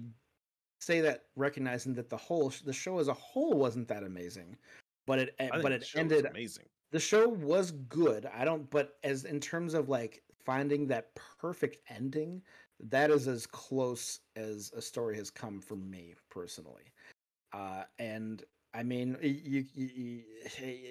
[0.82, 4.58] say that recognizing that the whole sh- the show as a whole wasn't that amazing,
[5.06, 6.26] but it I think but it ended.
[6.26, 6.66] amazing.
[6.91, 8.26] The show was good.
[8.28, 12.41] I don't, but as in terms of like finding that perfect ending,
[12.79, 16.93] that is as close as a story has come for me personally.
[17.53, 20.21] Uh, and I mean, you, you, you,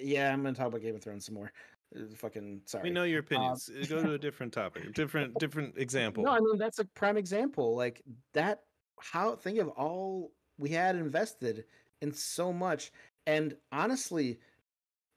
[0.01, 1.51] yeah, I'm gonna talk about Game of Thrones some more.
[1.95, 2.83] Uh, Fucking sorry.
[2.83, 3.69] We know your opinions.
[3.69, 4.93] Uh, Go to a different topic.
[4.93, 6.23] Different different example.
[6.23, 7.75] No, I mean that's a prime example.
[7.75, 8.01] Like
[8.33, 8.61] that.
[8.99, 11.65] How think of all we had invested
[12.01, 12.91] in so much,
[13.27, 14.39] and honestly,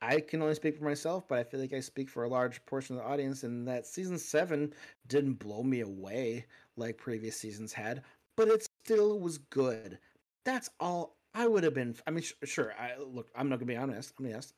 [0.02, 2.64] I can only speak for myself, but I feel like I speak for a large
[2.66, 3.42] portion of the audience.
[3.44, 4.72] And that season seven
[5.08, 8.02] didn't blow me away like previous seasons had,
[8.36, 9.98] but it still was good.
[10.44, 11.94] That's all I would have been.
[12.06, 12.72] I mean, sure.
[12.78, 13.28] I look.
[13.34, 14.12] I'm not gonna be honest.
[14.18, 14.54] I'm gonna honest.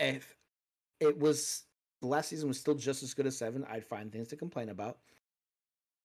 [0.00, 0.36] If
[1.00, 1.64] it was
[2.00, 4.68] the last season was still just as good as seven, I'd find things to complain
[4.68, 4.98] about.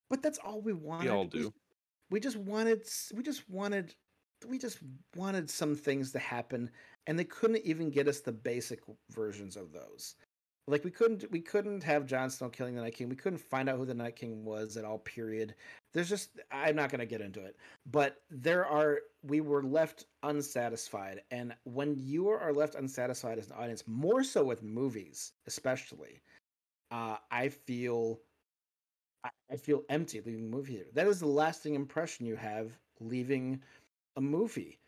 [0.09, 1.05] But that's all we wanted.
[1.05, 1.53] We all do.
[2.09, 2.87] We just wanted.
[3.13, 3.95] We just wanted.
[4.47, 4.79] We just
[5.15, 6.69] wanted some things to happen,
[7.07, 8.79] and they couldn't even get us the basic
[9.11, 10.15] versions of those.
[10.67, 11.29] Like we couldn't.
[11.29, 13.09] We couldn't have Jon Snow killing the Night King.
[13.09, 14.99] We couldn't find out who the Night King was at all.
[14.99, 15.55] Period.
[15.93, 16.39] There's just.
[16.51, 17.57] I'm not going to get into it,
[17.91, 18.99] but there are.
[19.23, 24.41] We were left unsatisfied, and when you are left unsatisfied as an audience, more so
[24.45, 26.21] with movies, especially,
[26.91, 28.21] uh, I feel
[29.49, 30.91] I- feel empty leaving the movie theater.
[30.93, 33.61] That is the lasting impression you have leaving
[34.15, 34.79] a movie.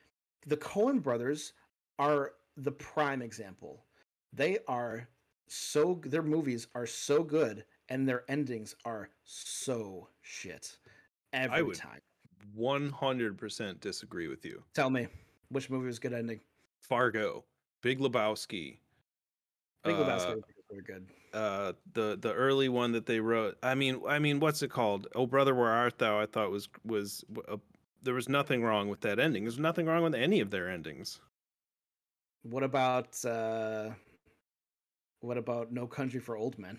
[0.45, 1.53] The Coen brothers
[1.99, 3.83] are the prime example.
[4.33, 5.07] They are
[5.47, 10.77] so their movies are so good and their endings are so shit
[11.33, 12.01] every I would time.
[12.57, 14.63] 100% disagree with you.
[14.73, 15.07] Tell me,
[15.49, 16.39] which movie was good ending?
[16.79, 17.43] Fargo,
[17.81, 18.77] Big Lebowski,
[19.83, 21.05] Big Lebowski uh, was really good.
[21.33, 25.07] uh the the early one that they wrote i mean i mean what's it called
[25.15, 27.57] oh brother where art thou i thought was was uh,
[28.01, 31.19] there was nothing wrong with that ending there's nothing wrong with any of their endings
[32.49, 33.89] What about uh
[35.21, 36.77] what about No Country for Old Men?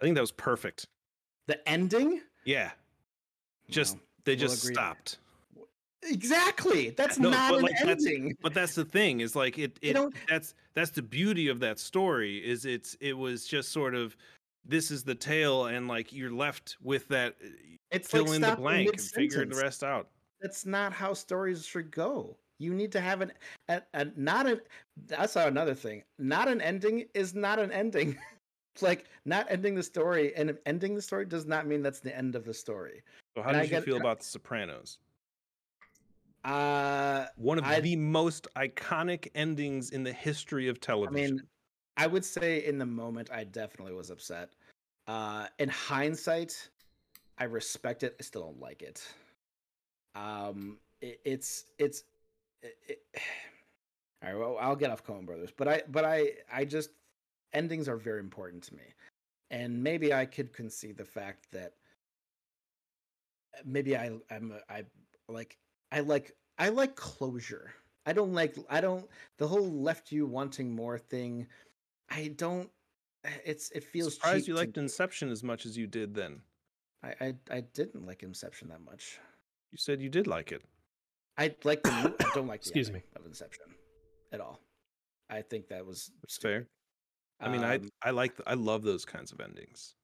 [0.00, 0.86] i think that was perfect
[1.46, 2.20] The ending?
[2.44, 2.72] yeah
[3.70, 4.00] just No.
[4.24, 4.74] they we'll just agree.
[4.74, 5.18] stopped
[6.06, 6.90] Exactly.
[6.90, 8.36] That's No, not an like, that's- ending.
[8.42, 11.78] but that's the thing is like it, it don't- that's that's the beauty of that
[11.78, 14.14] story is it's it was just sort of
[14.66, 17.36] this is the tale and like you're left with that
[17.90, 20.08] It's fill like in the blank and figure the rest out
[20.42, 22.36] That's not how stories should go.
[22.58, 23.32] You need to have an
[23.68, 24.60] a, a not an
[25.06, 26.02] that's another thing.
[26.18, 28.16] Not an ending is not an ending.
[28.74, 32.16] It's like not ending the story and ending the story does not mean that's the
[32.16, 33.02] end of the story.
[33.36, 34.98] so how And I did you get- feel about the sopranos
[36.44, 41.36] Uh one of I- the most iconic endings in the history of I television.
[41.36, 41.42] mean,
[41.96, 44.50] I would say in the moment I definitely was upset.
[45.06, 46.68] Uh in hindsight,
[47.38, 48.14] I respect it.
[48.20, 49.02] I still don't like it.
[50.14, 52.04] Um it, it's it's
[52.64, 52.98] it, it,
[54.22, 56.90] all right, well, I'll get off Coen Brothers, but I but I I just
[57.52, 58.82] endings are very important to me.
[59.50, 61.74] And maybe I could concede the fact that
[63.64, 64.84] maybe I I'm a, I
[65.28, 65.58] like
[65.92, 67.72] I like I like closure.
[68.06, 69.06] I don't like I don't
[69.38, 71.46] the whole left you wanting more thing.
[72.10, 72.70] I don't.
[73.44, 74.82] It's it feels surprised you liked me.
[74.82, 76.40] Inception as much as you did then.
[77.02, 79.18] I, I I didn't like Inception that much.
[79.70, 80.62] You said you did like it.
[81.36, 83.64] I like the I don't like the Excuse ending of Inception
[84.32, 84.60] at all.
[85.30, 86.68] I think that was That's fair.
[87.40, 89.94] I mean, Um, I I like th- I love those kinds of endings.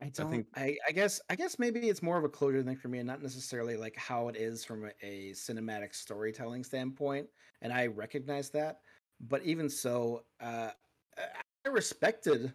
[0.00, 0.26] I don't.
[0.26, 1.20] I, think- I, I guess.
[1.30, 3.96] I guess maybe it's more of a closure thing for me, and not necessarily like
[3.96, 7.28] how it is from a, a cinematic storytelling standpoint.
[7.60, 8.80] And I recognize that,
[9.20, 10.70] but even so, uh,
[11.18, 11.22] I
[11.66, 12.52] I respected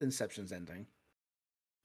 [0.00, 0.86] Inception's ending.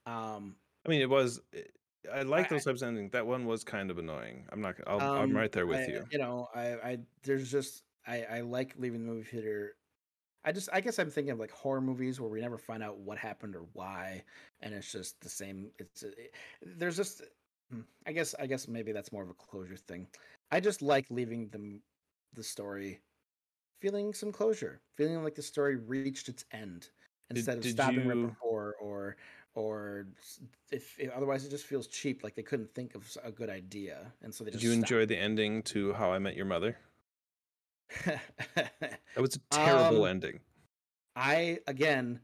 [0.05, 0.55] Um,
[0.85, 1.41] I mean, it was.
[1.53, 1.71] it-
[2.11, 3.11] I like those types of endings.
[3.11, 4.47] That one was kind of annoying.
[4.51, 4.75] I'm not.
[4.87, 6.05] I'll, I'm um, right there with I- you.
[6.11, 9.75] You know, I, I there's just I, I like leaving the movie theater.
[10.43, 12.97] I just I guess I'm thinking of like horror movies where we never find out
[12.99, 14.23] what happened or why,
[14.61, 15.71] and it's just the same.
[15.79, 17.21] It's it, there's just
[17.71, 20.07] hmm, I guess I guess maybe that's more of a closure thing.
[20.51, 21.81] I just like leaving the
[22.33, 23.01] the story
[23.81, 26.91] feeling some closure, feeling like the story reached its end
[27.29, 29.17] instead of did stopping right before or
[29.53, 30.07] or
[30.71, 34.13] if, if otherwise it just feels cheap, like they couldn't think of a good idea,
[34.21, 34.83] and so they Did you stopped.
[34.91, 36.77] enjoy the ending to How I Met Your Mother?
[38.05, 40.39] That was a terrible Um, ending.
[41.15, 42.21] I again,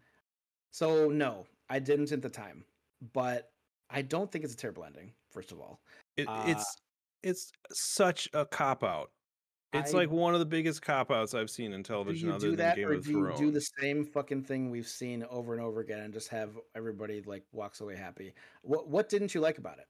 [0.72, 2.64] so no, I didn't at the time,
[3.14, 3.52] but
[3.90, 5.12] I don't think it's a terrible ending.
[5.32, 5.82] First of all,
[6.16, 6.78] It, uh, it's
[7.24, 9.12] it's such a cop out.
[9.74, 12.36] It's I- like one of the biggest cop outs I've seen in do television, you
[12.36, 13.40] other do than that, Game or of do you Thrones.
[13.40, 17.22] do the same fucking thing we've seen over and over again, and just have everybody
[17.24, 18.34] like walks away happy?
[18.62, 19.86] What What didn't you like about it?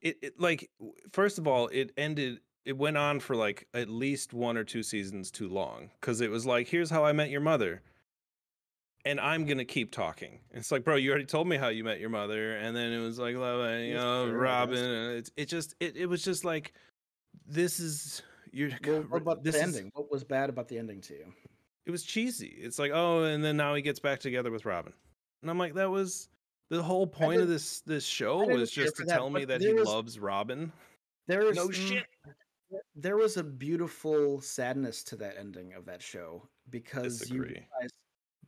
[0.00, 0.70] it, it like
[1.12, 4.82] first of all it ended it went on for like at least one or two
[4.82, 7.82] seasons too long because it was like here's how i met your mother
[9.04, 12.00] and i'm gonna keep talking it's like bro you already told me how you met
[12.00, 15.94] your mother and then it was like uh, you know robin it, it just it,
[15.98, 16.72] it was just like
[17.46, 18.22] this is
[18.52, 21.32] you're Well, what about this the is- What was bad about the ending to you?
[21.86, 22.58] it was cheesy.
[22.60, 24.92] It's like oh and then now he gets back together with robin.
[25.42, 26.28] And i'm like that was
[26.68, 29.72] the whole point of this this show was just to that, tell me that he
[29.72, 30.72] was- loves robin.
[31.26, 32.06] There is no mm, shit.
[32.96, 37.90] there was a beautiful sadness to that ending of that show because you realize,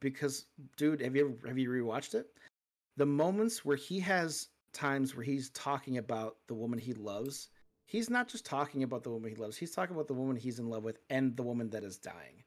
[0.00, 0.46] because
[0.76, 2.26] dude have you ever have you rewatched it?
[2.96, 7.48] The moments where he has times where he's talking about the woman he loves
[7.92, 10.58] he's not just talking about the woman he loves he's talking about the woman he's
[10.58, 12.42] in love with and the woman that is dying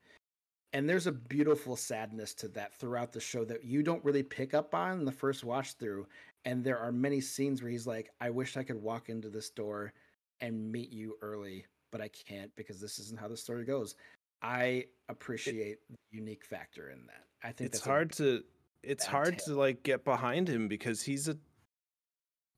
[0.74, 4.54] and there's a beautiful sadness to that throughout the show that you don't really pick
[4.54, 6.06] up on in the first watch through
[6.46, 9.50] and there are many scenes where he's like i wish i could walk into this
[9.50, 9.94] door
[10.42, 13.96] and meet you early, but I can't because this isn't how the story goes.
[14.42, 17.24] I appreciate the unique factor in that.
[17.42, 18.44] I think it's a- hard to
[18.84, 19.56] it's hard tale.
[19.56, 21.38] to like get behind him because he's a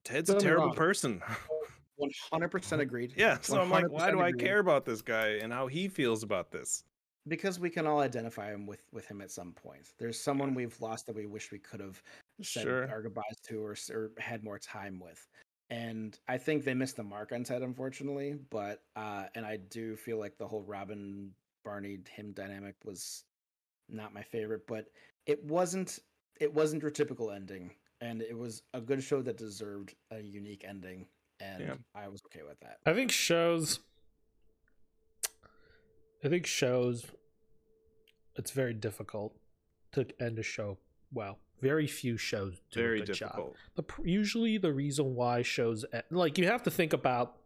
[0.03, 0.75] Ted's Don't a terrible wrong.
[0.75, 1.21] person.
[1.99, 3.13] 100% agreed.
[3.15, 5.87] yeah, so I'm like, why do 100% I care about this guy and how he
[5.87, 6.83] feels about this?
[7.27, 9.93] Because we can all identify him with with him at some point.
[9.99, 12.01] There's someone we've lost that we wish we could have
[12.41, 12.89] said Sure.
[12.89, 15.27] our goodbyes to or, or had more time with.
[15.69, 18.35] And I think they missed the mark on Ted, unfortunately.
[18.49, 21.33] But uh, and I do feel like the whole Robin
[21.65, 23.25] Barney him dynamic was
[23.89, 24.85] not my favorite, but
[25.25, 25.99] it wasn't
[26.39, 30.63] it wasn't your typical ending, and it was a good show that deserved a unique
[30.65, 31.07] ending,
[31.39, 31.75] and Yeah.
[31.95, 32.77] I was okay with that.
[32.85, 33.79] I think shows.
[36.23, 37.05] I think shows.
[38.35, 39.35] It's very difficult
[39.93, 40.77] to end a show
[41.11, 41.39] well.
[41.61, 43.29] Very few shows do Very a good job.
[43.29, 43.55] difficult.
[43.75, 47.37] The usually the reason why shows end, like you have to think about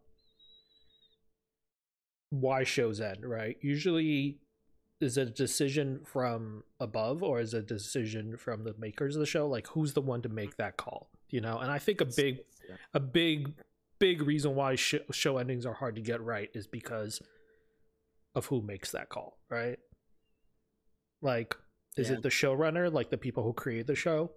[2.30, 3.56] why shows end, right?
[3.62, 4.38] Usually,
[5.00, 9.20] is it a decision from above or is it a decision from the makers of
[9.20, 9.48] the show?
[9.48, 11.10] Like, who's the one to make that call?
[11.28, 12.76] You know, and I think a big Yeah.
[12.94, 13.54] a big
[14.02, 17.22] big reason why sh- show endings are hard to get right is because
[18.34, 19.78] of who makes that call right
[21.20, 21.54] like
[21.96, 22.16] is Yeah.
[22.16, 24.32] it the showrunner like the people who create the show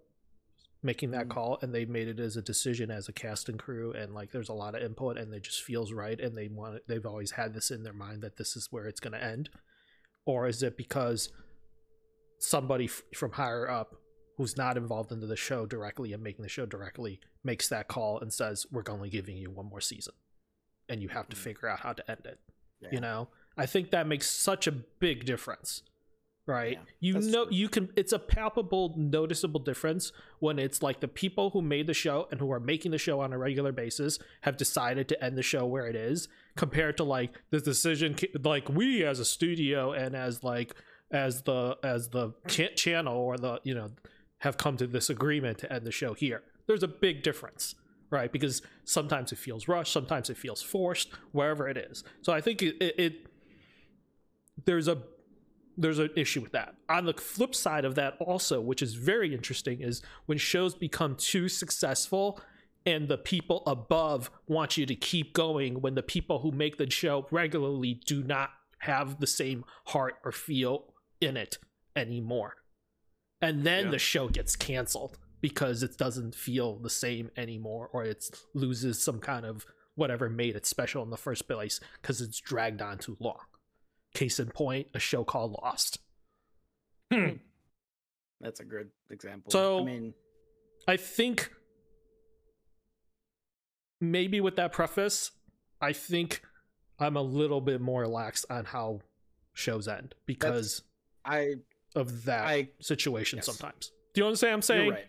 [0.84, 1.32] making that Mm.
[1.32, 4.32] call and they made it as a decision as a cast and crew and like
[4.32, 7.06] there's a lot of input and it just feels right and they want it, they've
[7.08, 9.50] always had this in their mind that this is where it's going to end
[10.28, 11.32] or is it because
[12.38, 13.96] somebody f- from higher up
[14.38, 18.20] who's not involved into the show directly and making the show directly makes that call
[18.20, 20.14] and says we're only giving you one more season
[20.90, 21.40] and you have to Mm.
[21.40, 22.40] figure out how to end it
[22.82, 22.90] Yeah.
[22.92, 25.82] you know i think that makes such a big difference
[26.48, 27.56] right Yeah, you know true.
[27.56, 31.94] you can it's a palpable noticeable difference when it's like the people who made the
[31.94, 35.38] show and who are making the show on a regular basis have decided to end
[35.38, 39.92] the show where it is compared to like the decision like we as a studio
[39.94, 40.76] and as like
[41.12, 43.90] as the as the ch- channel or the you know
[44.46, 47.76] have come to this agreement to end the show here there's a big difference
[48.10, 52.40] right because sometimes it feels rushed sometimes it feels forced wherever it is so i
[52.40, 53.28] think it, it, it
[54.66, 55.02] there's a
[55.78, 56.76] there's an issue with that.
[56.90, 61.16] On the flip side of that, also, which is very interesting, is when shows become
[61.16, 62.40] too successful
[62.86, 66.90] and the people above want you to keep going when the people who make the
[66.90, 71.58] show regularly do not have the same heart or feel in it
[71.96, 72.56] anymore.
[73.42, 73.92] And then Yeah.
[73.92, 79.20] the show gets canceled because it doesn't feel the same anymore or it loses some
[79.20, 79.66] kind of
[79.96, 83.40] whatever made it special in the first place because it's dragged on too long.
[84.14, 86.00] Case in point, a show called Lost.
[87.12, 87.26] Hmm.
[87.28, 87.36] Hmm.
[88.42, 89.52] That's a good example.
[89.52, 90.14] So- I mean,
[90.88, 91.52] I think
[94.02, 95.32] maybe with that preface,
[95.82, 96.42] I think
[97.00, 99.02] I'm a little bit more relaxed on how
[99.54, 100.82] shows end because
[101.24, 101.56] I
[101.96, 103.46] of that I situation yes.
[103.46, 103.92] sometimes.
[104.14, 104.86] Do you understand what I'm saying?
[104.86, 105.06] you're right.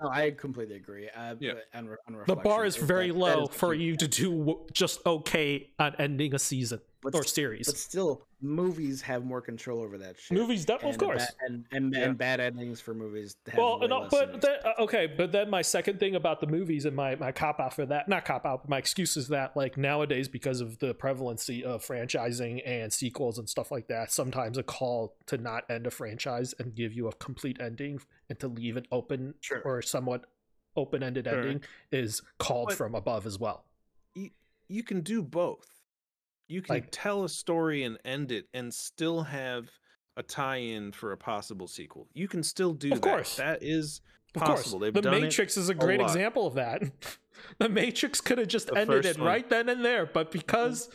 [0.00, 1.08] No, I completely agree.
[1.14, 1.54] Uh, Yeah.
[1.54, 3.96] but on, re- on The bar is very that- that low is the for you
[3.96, 7.66] to do just okay at ending a season But or s- series.
[7.66, 10.36] But still, movies have more control over that shit.
[10.36, 11.24] Movies, that, of course.
[11.24, 12.04] ba- and and, Yeah.
[12.06, 13.36] and bad endings for movies.
[13.46, 16.48] Have well, no, but than- then, uh, okay, but then my second thing about the
[16.48, 19.28] movies and my my cop out for that, not cop out, but my excuse is
[19.28, 24.10] that like nowadays because of the prevalency of franchising and sequels and stuff like that,
[24.10, 28.40] sometimes a call to not end a franchise and give you a complete ending and
[28.40, 29.62] to leave it open Sure.
[29.64, 30.24] or somewhat
[30.74, 31.38] open ended Sure.
[31.40, 33.64] ending is called But- from above as well.
[34.14, 34.30] You,
[34.66, 35.77] you can do both.
[36.48, 39.70] You can Like- tell a story and end it and still have
[40.16, 42.08] a tie-in for a possible sequel.
[42.12, 43.08] You can still do Of that.
[43.08, 43.36] course.
[43.36, 44.00] That is
[44.34, 44.78] possible.
[44.80, 46.06] They've the done Matrix is a a great lot.
[46.06, 46.82] example of that.
[47.58, 49.26] the Matrix could have just The ended it one.
[49.26, 50.38] right then and there, but mm-hmm.
[50.38, 50.88] because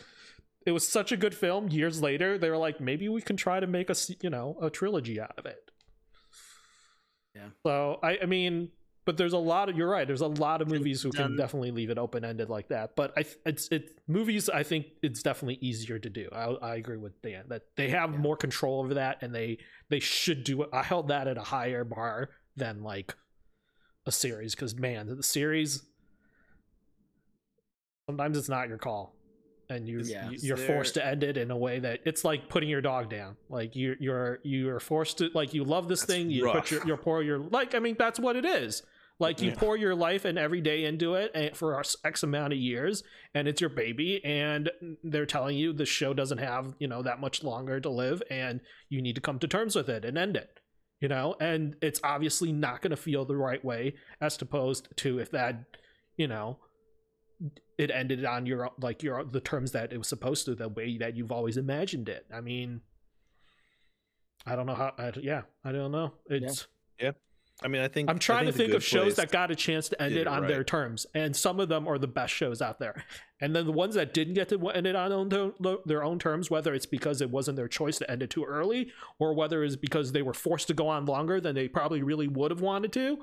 [0.66, 3.60] it was such a good film, years later they were like, maybe we can try
[3.60, 5.70] to make a you know a trilogy out of it.
[7.34, 7.48] Yeah.
[7.64, 8.70] So I, I mean,
[9.04, 10.06] but there's a lot of you're right.
[10.06, 12.96] There's a lot of movies who can definitely leave it open ended like that.
[12.96, 14.48] But I, it's it movies.
[14.48, 16.28] I think it's definitely easier to do.
[16.32, 18.18] I, I agree with Dan that they have Yeah.
[18.18, 19.58] more control over that, and they
[19.90, 20.70] they should do it.
[20.72, 23.14] I held that at a higher bar than like
[24.06, 25.82] a series because man, the series
[28.06, 29.14] sometimes it's not your call,
[29.70, 30.30] and you Yeah.
[30.30, 33.08] you- you're forced to end it in a way that it's like putting your dog
[33.10, 33.36] down.
[33.48, 36.30] Like you you're you're forced to like you love this That's thing.
[36.30, 36.70] You put rough.
[36.70, 38.82] your you pour your like I mean that's what it is.
[39.20, 39.56] Like you Yeah.
[39.56, 43.46] pour your life and every day into it and for X amount of years, and
[43.46, 44.70] it's your baby, and
[45.04, 48.60] they're telling you the show doesn't have you know that much longer to live, and
[48.88, 50.58] you need to come to terms with it and end it.
[51.00, 55.18] You know, and it's obviously not going to feel the right way as opposed to
[55.18, 55.64] if that,
[56.16, 56.58] you know,
[57.78, 60.96] it ended on your like your the terms that it was supposed to, the way
[60.98, 62.26] that you've always imagined it.
[62.34, 62.80] I mean,
[64.46, 64.92] I don't know how.
[64.98, 66.14] I, yeah, I don't know.
[66.26, 66.66] It's.
[67.62, 70.02] I mean, I think I'm trying to think of shows that got a chance to
[70.02, 73.04] end it on their terms, and some of them are the best shows out there.
[73.40, 75.54] And then the ones that didn't get to end it on own
[75.86, 78.90] their own terms, whether it's because it wasn't their choice to end it too early,
[79.18, 82.28] or whether it's because they were forced to go on longer than they probably really
[82.28, 83.18] would have wanted to,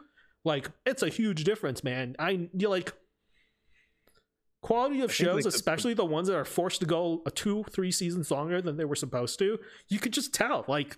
[0.46, 2.16] like it's a huge difference, man.
[2.18, 2.94] I you like
[4.62, 7.22] quality of I think, shows, like, the- especially the ones that are forced to go
[7.26, 9.60] a two, three seasons longer than they were supposed to.
[9.90, 10.98] You could just tell, like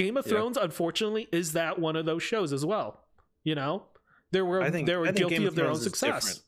[0.00, 0.32] Game of Yeah.
[0.32, 3.00] Thrones, unfortunately, is that one of those shows as well.
[3.44, 3.84] You know,
[4.32, 6.24] they were I think they were guilty Game of their own success.
[6.24, 6.42] different.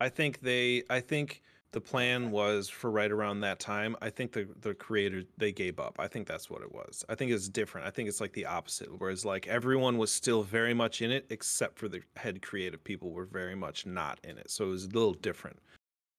[0.00, 1.42] I think they I think
[1.72, 3.94] the plan was for right around that time.
[4.00, 5.96] I think the the creators they gave up.
[5.98, 7.04] I think that's what it was.
[7.08, 7.86] I think it's different.
[7.86, 8.88] I think it's like the opposite.
[8.98, 13.10] Whereas like everyone was still very much in it, except for the head creative people
[13.10, 14.50] were very much not in it.
[14.50, 15.58] So it was a little different.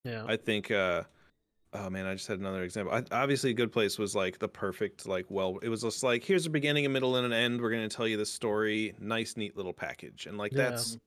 [0.04, 1.02] Yeah, I think uh
[1.72, 2.92] oh man, I just had another example.
[2.94, 6.46] I, obviously Good Place was like the perfect like well it was just like here's
[6.46, 7.60] a beginning, a middle, and an end.
[7.60, 8.94] We're gonna tell you the story.
[9.00, 10.26] Nice, neat little package.
[10.26, 10.70] And like Yeah.
[10.70, 10.98] that's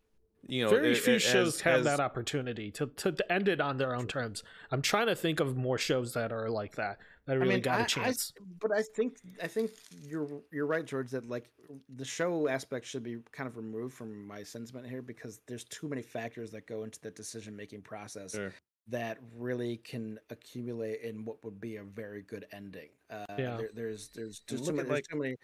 [0.48, 3.32] you know very a- few a- shows as- have as- that opportunity to, to to
[3.32, 4.44] end it on their own terms.
[4.72, 7.84] I'm trying to think of more shows that are like that that really got a
[7.84, 8.34] a chance.
[8.60, 9.72] but I think I think
[10.06, 11.12] you're you're right, George.
[11.12, 11.50] That like
[11.96, 15.88] the show aspect should be kind of removed from my sentiment here because there's too
[15.88, 18.54] many factors that go into the decision making process Sure.
[18.88, 22.90] That really can accumulate in what would be a very good ending.
[23.10, 23.58] Uh, Yeah.
[23.58, 25.36] there, there's there's just look too many, there's like- too many.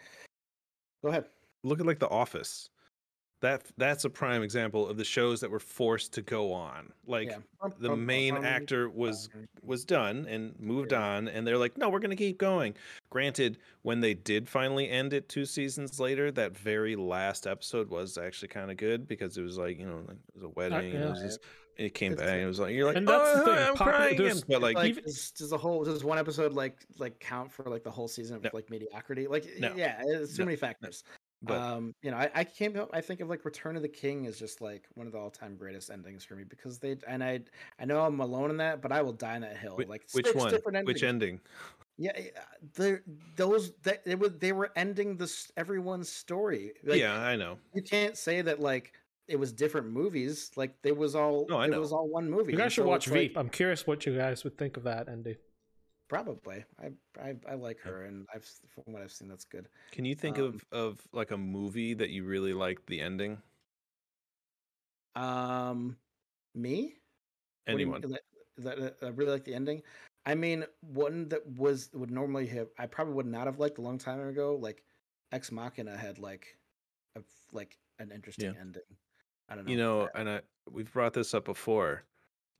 [1.03, 1.25] Go ahead.
[1.63, 2.69] look at like The Office.
[3.41, 6.91] That that's a prime example of the shows that were forced to go on.
[7.07, 7.69] Like yeah.
[7.79, 9.29] the main actor was
[9.63, 12.75] was done and moved on and they're like no we're going to keep going
[13.09, 18.17] granted when they did finally end it two seasons later that very last episode was
[18.17, 20.93] actually kind of good because it was like you know like it was a wedding
[20.93, 21.39] and it was just
[21.79, 23.53] it came It's- back and it was like you're like And that's the oh, thing,
[23.67, 26.53] i'm popular- crying there's- but like, like even- does, does the whole does one episode
[26.53, 28.49] like like count for like the whole season of No.
[28.53, 29.27] like mediocrity?
[29.27, 29.73] Like No.
[29.75, 30.45] yeah it's too No.
[30.47, 31.03] many factors.
[31.41, 33.87] But um you know I, I came up i think of like return of the
[33.87, 37.23] king is just like one of the all-time greatest endings for me because they and
[37.23, 37.39] i
[37.79, 40.03] i know i'm alone in that but i will die on that hill whi- like
[40.11, 40.49] which one?
[40.51, 41.39] different which ending?
[41.97, 42.31] Yeah yeah,
[42.75, 43.01] the
[43.37, 46.73] those that they were they were ending this everyone's story.
[46.83, 47.57] Like, yeah i know.
[47.73, 48.91] you can't say that like
[49.29, 51.79] it was different movies like they was all No, I it know.
[51.79, 53.37] was all one movie You guys should so watch it's like- Veep.
[53.37, 55.37] I'm curious what you guys would think of that ending.
[56.09, 56.65] Probably.
[56.81, 56.87] I,
[57.21, 59.69] I I like her, and I've from what I've seen, that's good.
[59.91, 63.37] can you think Um, of of like a movie that you really liked the ending
[65.15, 65.97] Um,
[66.55, 66.95] me?
[67.65, 68.21] What do you anyone That,
[68.57, 69.83] that uh, I really like the ending.
[70.25, 73.81] I mean, one that was would normally have I probably would not have liked a
[73.81, 74.55] long time ago.
[74.55, 74.83] Like
[75.31, 76.57] Ex Machina had like
[77.15, 77.21] a
[77.51, 78.81] like an interesting ending.
[79.49, 79.71] I don't know.
[79.71, 80.41] you know and i
[80.71, 82.03] we've brought this up before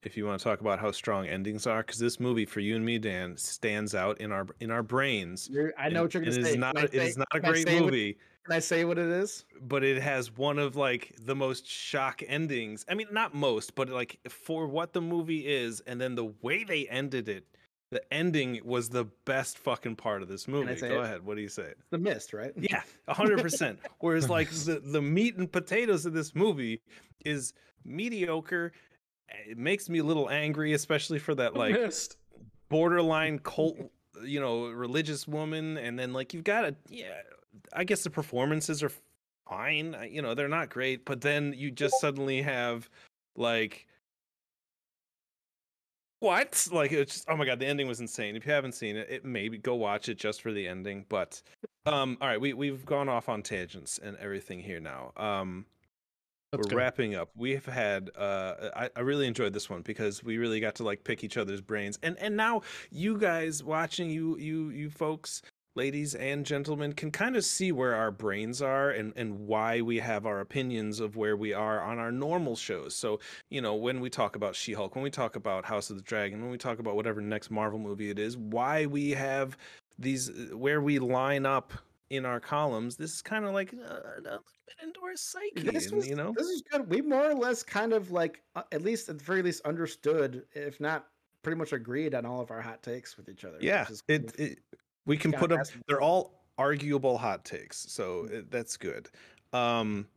[0.01, 2.75] if you want to talk about how strong endings are because this movie for you
[2.75, 6.13] and me dan stands out in our in our brains you're, I know and- what
[6.13, 6.55] you're gonna say.
[6.57, 9.07] not I it is not a great say what- movie Can I say what it
[9.09, 9.45] is?
[9.61, 13.89] but it has one of like the most shock endings i mean not most but
[13.89, 17.45] like for what the movie is and then the way they ended it
[17.91, 21.05] the ending was the best fucking part of this movie go it?
[21.05, 22.51] ahead what do you say The Mist, right?
[22.57, 23.79] yeah, hundred percent.
[23.99, 26.81] Whereas like the the meat and potatoes of this movie
[27.25, 27.53] is
[27.85, 28.71] mediocre.
[29.47, 32.17] It makes me a little angry, especially for that like Missed.
[32.69, 33.77] borderline cult,
[34.23, 35.77] you know, religious woman.
[35.77, 37.21] And then like you've got a yeah,
[37.73, 38.91] I guess the performances are
[39.47, 39.95] fine.
[40.09, 42.89] You know, they're not great, but then you just suddenly have
[43.35, 43.87] like
[46.20, 46.67] what?
[46.72, 48.36] Like it's just, oh my god, the ending was insane.
[48.36, 51.05] If you haven't seen it, it maybe go watch it just for the ending.
[51.09, 51.41] But
[51.86, 55.11] um, all right, we we've gone off on tangents and everything here now.
[55.17, 55.65] Um,
[56.51, 57.30] we're wrapping up.
[57.36, 61.03] We've had uh, I, I really enjoyed this one because we really got to like
[61.03, 61.99] pick each other's brains.
[62.01, 65.43] And and now you guys watching you you you folks
[65.80, 69.97] ladies and gentlemen can kind of see where our brains are and and why we
[69.97, 72.93] have our opinions of where we are on our normal shows.
[72.93, 76.01] So, you know, when we talk about She-Hulk, when we talk about House of the
[76.01, 79.57] Dragon, when we talk about whatever next Marvel movie it is, why we have
[79.97, 81.71] these where we line up
[82.09, 85.61] in our columns, this is kind of like uh, a little bit into our psyche,
[85.61, 86.34] This was, you know.
[86.35, 86.89] this is good.
[86.89, 90.43] We more or less kind of like, uh, at least at the very least, understood,
[90.53, 91.07] if not
[91.41, 93.60] pretty much agreed on all of our hot takes with each other.
[93.61, 94.60] Yeah, it, it
[95.10, 95.65] we can put up.
[95.88, 99.10] They're all arguable hot takes, so it, that's good.
[99.52, 100.07] Um,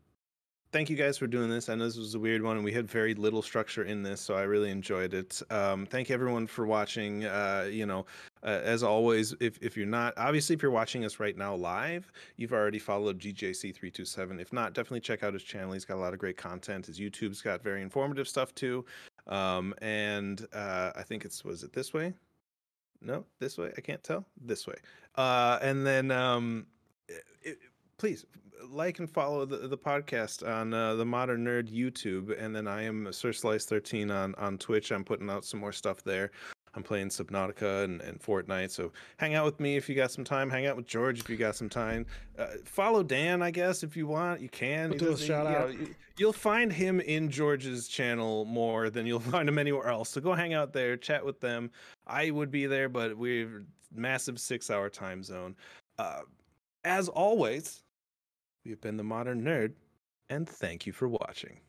[0.70, 1.70] thank you guys for doing this.
[1.70, 4.20] I know this was a weird one, and we had very little structure in this,
[4.20, 5.40] so I really enjoyed it.
[5.50, 7.24] Um, thank everyone for watching.
[7.24, 8.04] Uh, you know,
[8.42, 12.12] uh, as always, if if you're not obviously if you're watching us right now live,
[12.36, 14.42] you've already followed GJC327.
[14.42, 15.72] If not, definitely check out his channel.
[15.72, 16.84] He's got a lot of great content.
[16.84, 18.84] His YouTube's got very informative stuff too.
[19.26, 22.12] Um, and uh, I think it's was it this way?
[23.04, 23.72] No, this way.
[23.76, 24.24] I can't tell.
[24.40, 24.76] This way.
[25.16, 26.66] Uh, and then um,
[27.10, 27.54] i- i-
[27.98, 28.24] please
[28.70, 32.82] like and follow the, the podcast on uh, the Modern Nerd YouTube, and then I
[32.82, 34.92] am Sir Slice thirteen on on Twitch.
[34.92, 36.30] I'm putting out some more stuff there.
[36.74, 40.24] I'm playing Subnautica and, and Fortnite, so hang out with me if you got some
[40.24, 40.48] time.
[40.48, 42.06] Hang out with George if you got some time.
[42.38, 44.40] Uh, follow Dan, I guess, if you want.
[44.40, 44.90] You can.
[44.90, 45.68] We'll do a shout you know, out.
[45.90, 50.08] y- you'll find him in George's channel more than you'll find him anywhere else.
[50.08, 51.70] So go hang out there, chat with them.
[52.06, 55.54] I would be there, but we're massive six hour time zone.
[55.98, 56.20] Uh,
[56.84, 57.82] As always,
[58.64, 59.74] we've been the Modern Nerd,
[60.30, 61.60] and thank you for watching.